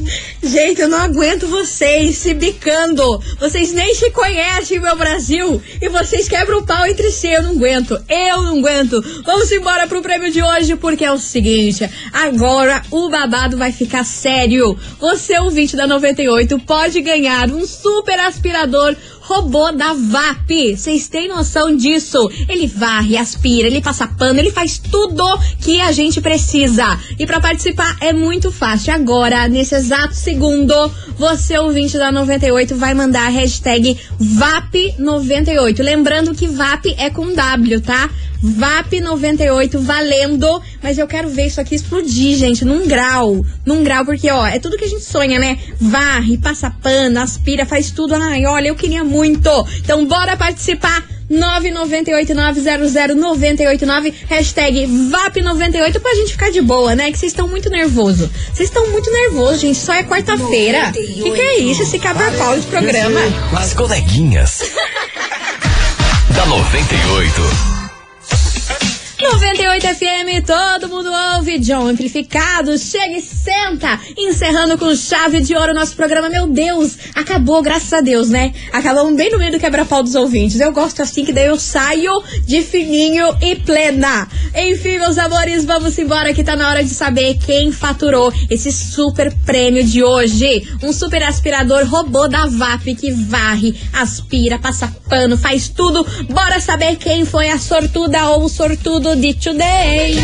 Gente, 0.43 0.81
eu 0.81 0.87
não 0.87 0.99
aguento 0.99 1.47
vocês 1.47 2.17
se 2.17 2.35
bicando. 2.35 3.19
Vocês 3.39 3.71
nem 3.73 3.95
se 3.95 4.11
conhecem, 4.11 4.79
meu 4.79 4.95
Brasil. 4.95 5.59
E 5.81 5.89
vocês 5.89 6.29
quebram 6.29 6.59
o 6.59 6.65
pau 6.65 6.85
entre 6.85 7.09
si. 7.09 7.27
Eu 7.27 7.41
não 7.41 7.51
aguento. 7.51 7.99
Eu 8.07 8.43
não 8.43 8.59
aguento. 8.59 9.03
Vamos 9.25 9.51
embora 9.51 9.87
pro 9.87 10.03
prêmio 10.03 10.31
de 10.31 10.43
hoje, 10.43 10.75
porque 10.75 11.03
é 11.03 11.11
o 11.11 11.17
seguinte: 11.17 11.89
agora 12.13 12.83
o 12.91 13.09
babado 13.09 13.57
vai 13.57 13.71
ficar 13.71 14.05
sério. 14.05 14.77
Você, 14.99 15.39
ouvinte 15.39 15.75
da 15.75 15.87
98, 15.87 16.59
pode 16.59 17.01
ganhar 17.01 17.49
um 17.49 17.65
super 17.65 18.19
aspirador 18.19 18.95
robô 19.27 19.73
da 19.73 19.93
VAP. 19.93 20.77
Vocês 20.77 21.09
têm 21.09 21.27
noção 21.27 21.75
disso? 21.75 22.31
Ele 22.47 22.65
varre, 22.65 23.17
aspira, 23.17 23.67
ele 23.67 23.81
passa 23.81 24.07
pano, 24.07 24.39
ele 24.39 24.51
faz 24.51 24.77
tudo 24.79 25.23
que 25.59 25.81
a 25.81 25.91
gente 25.91 26.21
precisa. 26.21 26.97
E 27.19 27.25
pra 27.25 27.41
participar 27.41 27.97
é 27.99 28.13
muito 28.13 28.51
fácil. 28.53 28.93
Agora, 28.93 29.49
nesse 29.49 29.75
exato 29.75 30.15
segundo, 30.15 30.73
você, 31.17 31.57
ouvinte 31.57 31.97
da 31.97 32.09
98, 32.09 32.75
vai 32.77 32.93
mandar 32.93 33.25
a 33.25 33.29
hashtag 33.29 33.97
VAP98. 34.17 35.83
Lembrando 35.83 36.33
que 36.33 36.47
VAP 36.47 36.95
é 36.97 37.09
com 37.09 37.33
W, 37.33 37.81
tá? 37.81 38.09
VAP98 38.43 39.77
valendo, 39.77 40.61
mas 40.81 40.97
eu 40.97 41.07
quero 41.07 41.29
ver 41.29 41.45
isso 41.47 41.61
aqui 41.61 41.75
explodir, 41.75 42.37
gente, 42.37 42.65
num 42.65 42.87
grau. 42.87 43.45
Num 43.65 43.83
grau, 43.83 44.05
porque, 44.05 44.29
ó, 44.29 44.45
é 44.45 44.59
tudo 44.59 44.77
que 44.77 44.85
a 44.85 44.89
gente 44.89 45.03
sonha, 45.03 45.39
né? 45.39 45.57
Varre, 45.79 46.37
passa 46.37 46.69
pano, 46.69 47.19
aspira, 47.19 47.65
faz 47.65 47.89
tudo. 47.91 48.13
Ai, 48.15 48.45
olha, 48.45 48.67
eu 48.67 48.75
queria 48.75 49.03
muito. 49.03 49.49
Então, 49.79 50.05
bora 50.05 50.37
participar. 50.37 51.03
998900989, 51.29 54.13
hashtag 54.29 54.87
VAP98 54.87 55.99
pra 55.99 56.15
gente 56.15 56.31
ficar 56.31 56.49
de 56.51 56.61
boa, 56.61 56.95
né? 56.95 57.11
Que 57.11 57.19
vocês 57.19 57.33
estão 57.33 57.49
muito 57.49 57.69
nervoso. 57.69 58.31
Vocês 58.53 58.69
estão 58.69 58.89
muito 58.91 59.11
nervosos, 59.11 59.59
gente. 59.59 59.77
Só 59.77 59.93
é 59.93 60.03
quarta-feira. 60.03 60.89
Que 60.93 61.31
que 61.31 61.41
é 61.41 61.59
isso? 61.59 61.83
Esse 61.83 61.99
cabra-pau 61.99 62.57
de 62.57 62.65
programa. 62.67 63.19
As 63.57 63.73
coleguinhas. 63.73 64.61
da 66.33 66.45
98. 66.45 67.76
98 69.33 69.87
FM, 69.87 70.45
todo 70.45 70.87
mundo 70.87 71.09
ouve. 71.35 71.59
John 71.59 71.87
Amplificado, 71.87 72.77
chega 72.77 73.17
e 73.17 73.21
senta. 73.21 73.99
Encerrando 74.17 74.77
com 74.77 74.95
chave 74.95 75.41
de 75.41 75.53
ouro 75.53 75.73
o 75.73 75.75
nosso 75.75 75.97
programa. 75.97 76.29
Meu 76.29 76.47
Deus, 76.47 76.97
acabou, 77.13 77.61
graças 77.61 77.91
a 77.91 77.99
Deus, 77.99 78.29
né? 78.29 78.53
Acabamos 78.71 79.15
bem 79.17 79.29
no 79.29 79.37
meio 79.37 79.51
do 79.51 79.59
quebra-pau 79.59 80.01
dos 80.01 80.15
ouvintes. 80.15 80.61
Eu 80.61 80.71
gosto 80.71 81.01
assim, 81.01 81.25
que 81.25 81.33
daí 81.33 81.47
eu 81.47 81.59
saio 81.59 82.23
de 82.45 82.61
fininho 82.61 83.35
e 83.41 83.57
plena. 83.57 84.29
Enfim, 84.55 84.97
meus 84.97 85.17
amores, 85.17 85.65
vamos 85.65 85.97
embora 85.99 86.33
que 86.33 86.43
tá 86.43 86.55
na 86.55 86.69
hora 86.69 86.83
de 86.83 86.89
saber 86.89 87.37
quem 87.37 87.69
faturou 87.71 88.31
esse 88.49 88.71
super 88.71 89.33
prêmio 89.45 89.83
de 89.83 90.01
hoje. 90.01 90.65
Um 90.81 90.93
super 90.93 91.21
aspirador 91.23 91.85
robô 91.85 92.29
da 92.29 92.45
VAP 92.45 92.95
que 92.95 93.11
varre, 93.11 93.75
aspira, 93.91 94.57
passa 94.57 94.87
pano, 95.09 95.37
faz 95.37 95.67
tudo. 95.67 96.05
Bora 96.29 96.61
saber 96.61 96.95
quem 96.95 97.25
foi 97.25 97.49
a 97.49 97.59
sortuda 97.59 98.29
ou 98.29 98.45
o 98.45 98.49
sortudo 98.49 99.16
de 99.21 99.33
today. 99.33 100.15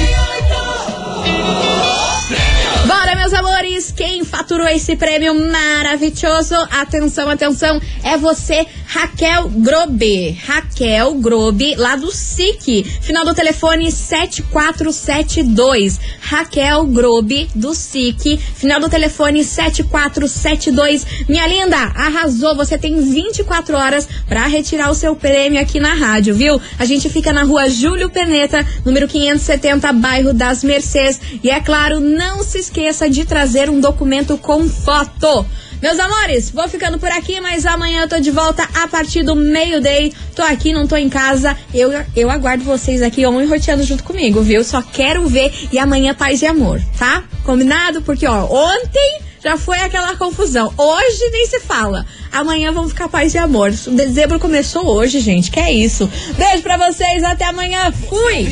Meus 3.16 3.34
amores! 3.34 3.92
Quem 3.92 4.24
faturou 4.24 4.68
esse 4.68 4.96
prêmio 4.96 5.34
maravilhoso? 5.34 6.54
Atenção, 6.72 7.28
atenção! 7.30 7.82
É 8.04 8.16
você, 8.18 8.68
Raquel 8.88 9.50
Grobe. 9.50 10.38
Raquel 10.46 11.16
Grobe, 11.16 11.76
lá 11.76 11.96
do 11.96 12.12
SIC. 12.12 12.84
Final 13.02 13.26
do 13.26 13.34
telefone 13.34 13.92
7472. 13.92 16.00
Raquel 16.22 16.86
Grobe, 16.88 17.50
do 17.56 17.74
SIC. 17.74 18.38
Final 18.38 18.80
do 18.80 18.90
telefone 18.90 19.44
7472. 19.44 21.06
Minha 21.30 21.48
linda, 21.48 21.78
arrasou! 21.78 22.56
Você 22.56 22.78
tem 22.78 23.02
24 23.02 23.78
horas 23.78 24.08
para 24.28 24.46
retirar 24.48 24.90
o 24.90 24.96
seu 24.96 25.16
prêmio 25.16 25.62
aqui 25.62 25.80
na 25.80 25.94
rádio, 25.94 26.36
viu? 26.36 26.60
A 26.78 26.84
gente 26.86 27.10
fica 27.10 27.32
na 27.32 27.44
rua 27.44 27.70
Júlio 27.70 28.10
Perneta, 28.10 28.68
número 28.86 29.08
570, 29.08 29.94
bairro 29.94 30.34
das 30.34 30.64
Mercês. 30.64 31.22
E 31.44 31.50
é 31.50 31.60
claro, 31.60 32.00
não 32.00 32.44
se 32.44 32.60
esqueça 32.60 33.03
de 33.10 33.26
trazer 33.26 33.70
um 33.70 33.80
documento 33.80 34.38
com 34.38 34.68
foto. 34.68 35.46
Meus 35.84 36.00
amores, 36.00 36.50
vou 36.50 36.66
ficando 36.70 36.98
por 36.98 37.10
aqui, 37.10 37.42
mas 37.42 37.66
amanhã 37.66 38.04
eu 38.04 38.08
tô 38.08 38.18
de 38.18 38.32
volta 38.32 38.66
a 38.74 38.88
partir 38.88 39.22
do 39.22 39.36
meio-day. 39.36 40.14
Tô 40.34 40.42
aqui, 40.42 40.72
não 40.72 40.88
tô 40.88 40.96
em 40.96 41.10
casa. 41.10 41.58
Eu, 41.74 41.92
eu 42.16 42.30
aguardo 42.30 42.64
vocês 42.64 43.02
aqui 43.02 43.26
on 43.26 43.42
e 43.42 43.46
roteando 43.46 43.84
junto 43.84 44.02
comigo, 44.02 44.42
viu? 44.42 44.64
Só 44.64 44.82
quero 44.82 45.28
ver 45.28 45.52
e 45.74 45.78
amanhã 45.78 46.16
paz 46.16 46.42
e 46.42 46.46
amor, 46.46 46.82
tá? 46.98 47.24
Combinado? 47.44 48.02
Porque, 48.02 48.26
ó, 48.26 48.46
ontem 48.46 49.20
já 49.44 49.58
foi 49.58 49.78
aquela 49.80 50.16
confusão. 50.16 50.74
Hoje 50.78 51.30
nem 51.32 51.48
se 51.48 51.60
fala. 51.60 52.06
Amanhã 52.32 52.72
vamos 52.72 52.94
ficar 52.94 53.10
paz 53.10 53.34
e 53.34 53.38
amor. 53.38 53.74
O 53.86 53.92
dezembro 53.92 54.40
começou 54.40 54.88
hoje, 54.88 55.20
gente. 55.20 55.52
Que 55.52 55.60
é 55.60 55.74
isso. 55.74 56.10
Beijo 56.38 56.64
pra 56.64 56.78
vocês, 56.78 57.22
até 57.26 57.44
amanhã. 57.44 57.92
Fui! 57.92 58.48